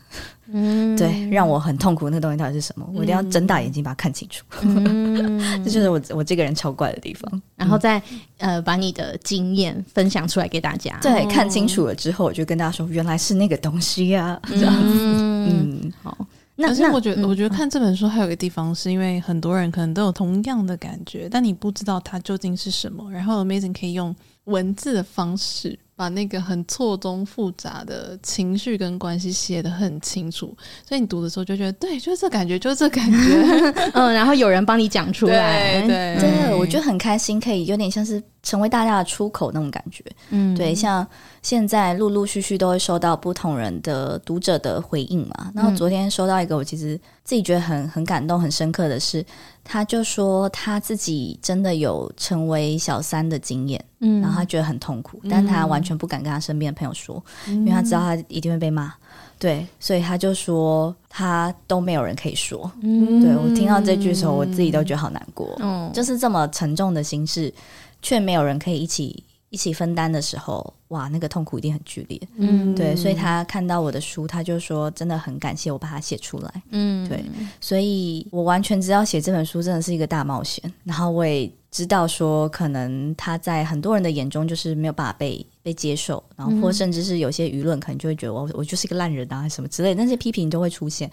[0.51, 2.83] 嗯，对，让我很痛苦的那东西到底是什么？
[2.89, 7.41] 嗯、我一定要睁大眼睛把它看清楚，嗯、 这就是我我这个人超怪的地方。
[7.55, 8.01] 然后再
[8.39, 15.93] 呃把你的经验分享出来给大家，对，看清楚了之后，我就跟大家说，原来是那个东西呀、啊，这样子，嗯，嗯。
[16.01, 16.25] 好。
[16.57, 23.11] 可是我觉得，我觉得看这本书还有一个地方，是因为很多人可能都有同样的感觉，但你不知道它究竟是什么。
[23.11, 24.15] 然后 Amazing 可以用
[24.45, 30.55] 文字的方式把那个很错综复杂的情绪跟关系写得很清楚，
[30.88, 41.07] 所以你读的时候就觉得，对，就是这感觉，就是这感觉， 嗯，然后有人帮你讲出来，对，对，真的，我觉得很开心，可以有点像是成为大家的出口那种感觉，嗯，对，像
[41.43, 49.23] 现在陆陆续续都会收到不同人的读者的回应嘛，然后昨天收到一个，我其实自己觉得很很感动、很深刻的是，
[49.63, 53.83] 他就说他自己真的有成为小三的经验。
[53.99, 58.91] 嗯，然后他觉得很痛苦，但他完全不敢跟他身边的朋友说，嗯、因为他知道他一定会被骂。
[59.38, 62.71] 对，所以他就说他都没有人可以说。
[62.81, 65.55] 嗯，对，我听到这句的时候，我自己都觉得好难过。
[65.59, 67.53] 嗯，就是这么沉重的心事，
[68.01, 72.19] 却没有人可以一起一起分担的时候，哇，那个痛苦一定很剧烈。
[72.37, 76.63] 嗯，对，所以他看到我的书，他就说真的很感谢我把它写出来。
[76.71, 77.23] 嗯，对，
[77.59, 80.73] 所以我完全知道写这本书真的是一个大冒险。
[80.83, 81.51] 然后我也。
[81.71, 91.09] 知道说，可能他在很多人的眼中就是没有办法被被接受，然后或甚至是有些舆论可能就会觉得我我就是一个烂人啊什么之类的，那些批评都会出现。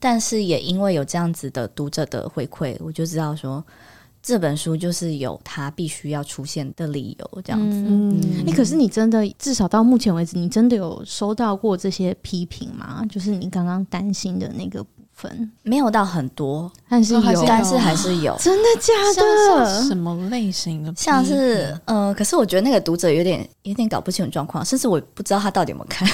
[0.00, 3.64] 但是也因为有这样子的读者的回馈，我就知道说
[4.22, 7.76] 这本书就是有它必须要出现的理由，这样子。
[7.76, 13.04] 嗯，你、嗯欸、可是你真的至少到目前为止，你真的有收到过这些批评吗？
[13.10, 15.50] 就是你刚刚担心的那个部分。
[15.62, 18.36] 没有到很多，但是有，但是还是有。
[18.38, 19.84] 真的假的？
[19.84, 20.92] 什么类型的？
[20.96, 26.08] 像是呃，可是我觉得那个读者有点有点搞不清楚状况，甚至我不知道他到底有没有看。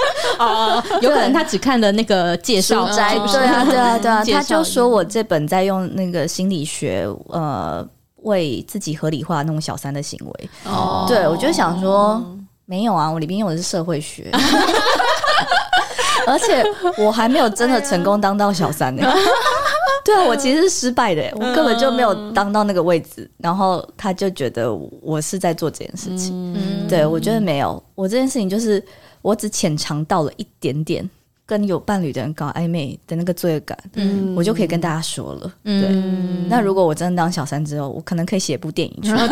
[0.38, 4.24] 哦，有可能他只看了那个介绍摘，对啊，对啊，对啊。
[4.32, 7.86] 他就说我这本在用那个心理学呃
[8.22, 10.50] 为自己合理化那种小三的行为。
[10.64, 12.22] 哦，对，我就想说
[12.66, 14.30] 没有啊，我里边用的是社会学。
[16.26, 16.62] 而且
[16.98, 19.18] 我还没有真的成功当到小三呢、欸，
[20.04, 23.28] 对啊，我其实是失败的、欸，我根本就没有当到那个位置。
[23.38, 28.84] 然后他就觉得我是在做这件事情，嗯、对，我觉得没有，我这件事情就是
[29.22, 31.08] 我只浅尝到了一点点
[31.46, 35.86] 跟有伴侣的人搞暧昧的那个罪恶感，嗯，我就可以跟大家说了，对。
[35.88, 39.28] 嗯、那如果我真的当小三之后，我可能可以写部电影出来，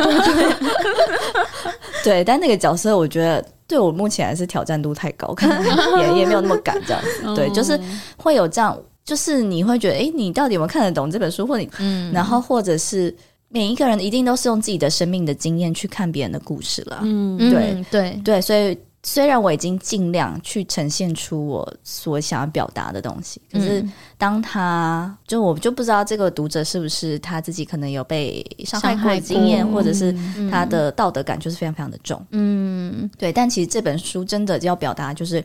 [2.05, 3.45] 对，但那个角色我觉得。
[3.69, 5.63] 对我目前还是挑战度太高，可能
[6.01, 7.35] 也也没有那么敢这样子。
[7.35, 7.79] 对，就是
[8.17, 8.75] 会有这样，
[9.05, 11.47] 就是你会觉得，哎，你到底有没有看得懂这本书？
[11.47, 13.15] 或你，嗯，然后或者是
[13.51, 17.01] 每一个人一定都是用自己的生命的经验去看别人的故事了。
[17.03, 18.75] 嗯，对对对，所以。
[19.03, 23.83] 虽然我已经尽量去呈现出我所想要表达的东西，可是
[24.17, 30.15] 当他就我就不知道这个读者是不是他自己可能有被伤害过的经验，或者是
[30.51, 32.21] 他的道德感就是非常非常的重。
[32.31, 33.33] 嗯，对。
[33.33, 35.43] 但其实这本书真的要表达就是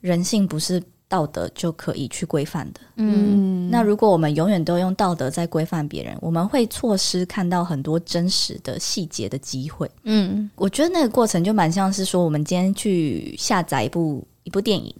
[0.00, 0.82] 人性不是。
[1.08, 14.94] 道德就可以去规范的，嗯，那如果我们永远都用道德在规范别人，我们会错失看到很多真实的细节的机会，嗯，我觉得那个过程就蛮像是说，我们今天去下载一部一部电影。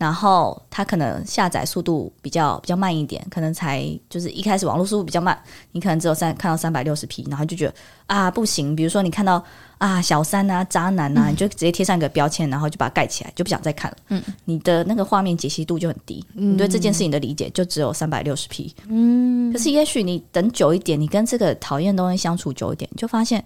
[0.00, 5.38] 然后它可能下载速度比较比较慢一点，可能才就是一开始网络速度比较慢，
[5.72, 7.74] 你可能只有三看到三百六十 P，然后就觉得
[8.06, 9.44] 啊不行，比如说你看到
[9.76, 13.96] 啊小三啊渣男啊，嗯、你就直接贴上一个标签，然后就把它盖起来，就不想再看了。
[14.08, 18.74] 嗯，你的那个画面解析度就很低，嗯、你对这件事情的理解就只有三百六十 P。
[18.88, 23.44] 嗯，可是也许你等久一点，你跟这个讨厌的东西相处久一点，你就发现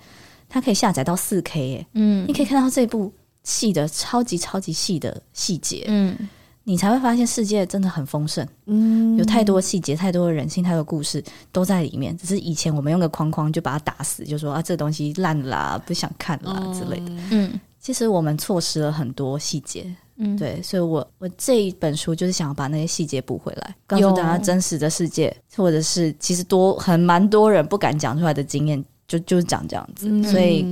[0.49, 3.13] 它可以下载到四 K 哎，嗯，你可以看到这部
[3.43, 6.17] 戏的超级超级细的细节，嗯。
[6.67, 11.23] 你才会发现世界真的很丰盛，嗯，有太多细节、太多的人性、太多故事
[11.53, 12.17] 都在里面。
[12.17, 17.13] 只是以前我们用个框框就把它打死，就说啊，这东西烂啦，不想看啦之类的。
[17.31, 19.95] 嗯，其实我们错失了很多细节。
[20.17, 30.09] 嗯，对，所以我我这一本书就是想要把那些细节补回来，告诉大家真实的世界，或者是其实多很蛮多人不敢讲出来的经验，就就是讲这样子。
[30.09, 30.65] 嗯，所以。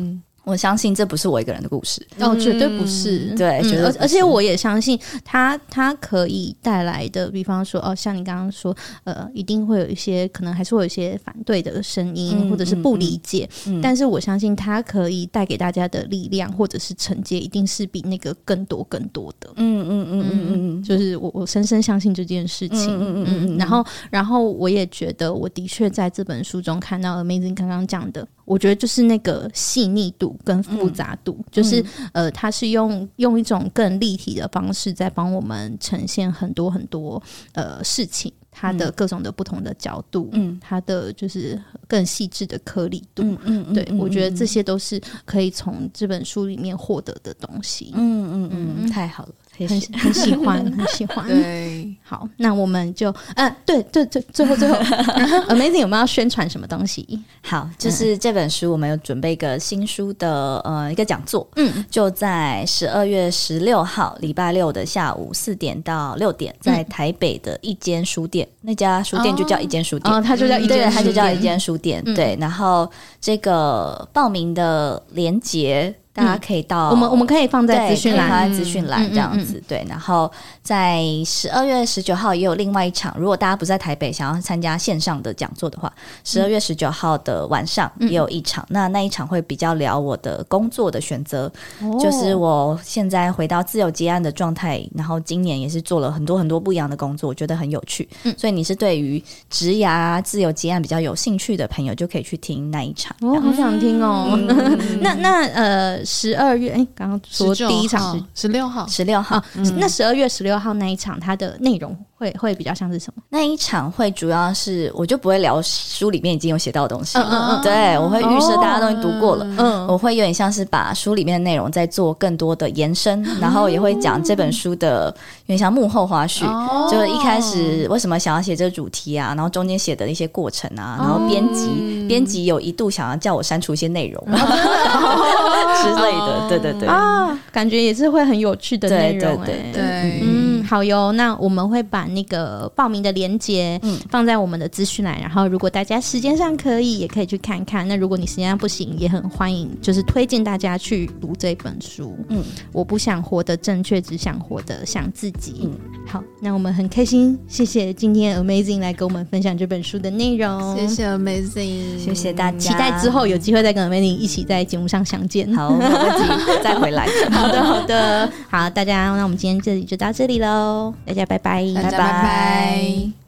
[0.44, 13.48] 我相信这不是我一个人的故事，哦，绝对不是，对，绝对，而且我也相信他，他可以带来的，比方说，哦，像你刚刚说，呃，一定会有一些，可能还是会有一些反对的声音，或者是不理解，
[13.81, 28.27] 但是我相信他可以带给大家的力量，或者是承接，一定是比那个更多更多的，嗯嗯嗯嗯嗯，就是我我深深相信这件事情，嗯嗯嗯，然后然后我也觉得，我的确在这本书中看到 Amazing 刚刚讲的。
[28.44, 49.31] 我觉得就是那个细腻度跟复杂度，嗯、就是、嗯、呃，它是用用一种更立体的方式在帮我们呈现很多很多呃事情，它的各种的不同的角度，嗯，它的就是更细致的颗粒度，嗯对，嗯、我觉得这些都是可以从这本书里面获得的东西，嗯嗯嗯，太好了。
[49.69, 51.24] 很很喜欢，很喜欢。
[51.28, 54.74] 对， 好，那我们就，嗯、呃，对对对，最后最后，
[55.55, 57.23] Amazing 有没有要宣传什么东西？
[57.43, 72.90] 好，就是这本书，我们有准备一个新书的呃一个讲座，嗯，就在十二月十六号礼拜六的下午四点到六点，在台北的一间书店，嗯、那家书店就叫一间书店，哦，它就叫一间，它就叫一间书店，嗯、对，然后
[73.20, 75.94] 这个报名的连结。
[76.15, 79.83] 大家可以到、嗯、我们我们可以放在资讯栏，放在资讯栏这样子，对。
[79.89, 80.31] 然后
[80.63, 85.91] 在十二月十九号也有另外一场，如果大家不在台北，想要参加线上的讲座的话，
[86.23, 88.63] 十二月十九号的晚上也有一场。
[88.65, 98.07] 嗯、那那一场会比较聊我的工作的选择，哦、就是我现在回到自由接案的状态，然后今年也是做了很多很多不一样的工作，我觉得很有趣。
[98.25, 103.17] 嗯、所以你是对于职涯自由接案比较有兴趣的朋友，就可以去听那一场。
[103.23, 104.29] 我、哦、好想听哦。
[104.33, 106.02] 嗯、 那那呃。
[106.05, 109.43] 十二月哎，刚刚说第一场十六号，十六号。
[109.77, 113.23] 那十二月十六号那一场，它的内容会会比较像是什么？
[113.29, 117.19] 那一场会主要是，我就不会聊书里面已经有写到的东西。
[117.19, 119.47] 嗯嗯嗯，对，我会预设大家都已经读过了。
[119.59, 125.07] 嗯，我会有点像是把书里面的内容再做更多的延伸，然后也会讲这本书的
[125.47, 126.45] 有点像幕后花絮，
[126.91, 134.23] 就是一开始为什么想要写这个主题啊，然后中间写的一些过程啊，然后编辑编辑有一度想要叫我删除一些内容。
[135.83, 136.89] 之类的，对对对。
[136.89, 140.41] 啊，感觉也是会很有趣的内容，欸，对，对，对，嗯，
[140.73, 143.78] 好哟，那我们会把那个报名的链接
[144.09, 147.86] 放在我们的资讯栏，然后如果大家时间上可以，也可以去看看。
[147.86, 152.16] 那如果你时间上不行，也很欢迎，就是推荐大家去读这本书。
[152.31, 152.43] 嗯，
[152.73, 155.57] 我不想活得正确，只想活得像自己。
[155.65, 155.73] 嗯，
[156.07, 160.74] 好，那我们很开心，谢谢今天 Amazing 来跟我们分享这本书的内容。
[160.74, 165.55] 谢谢 Amazing，谢谢大家，期待之后有机会再跟 Amazing 一起在节目上相见。
[165.55, 167.07] 好，没问题，再回来。
[167.31, 170.62] 好的，好的，好，大家，那我们今天这里就到这里喽，
[171.07, 173.22] 大家拜拜，大家拜拜。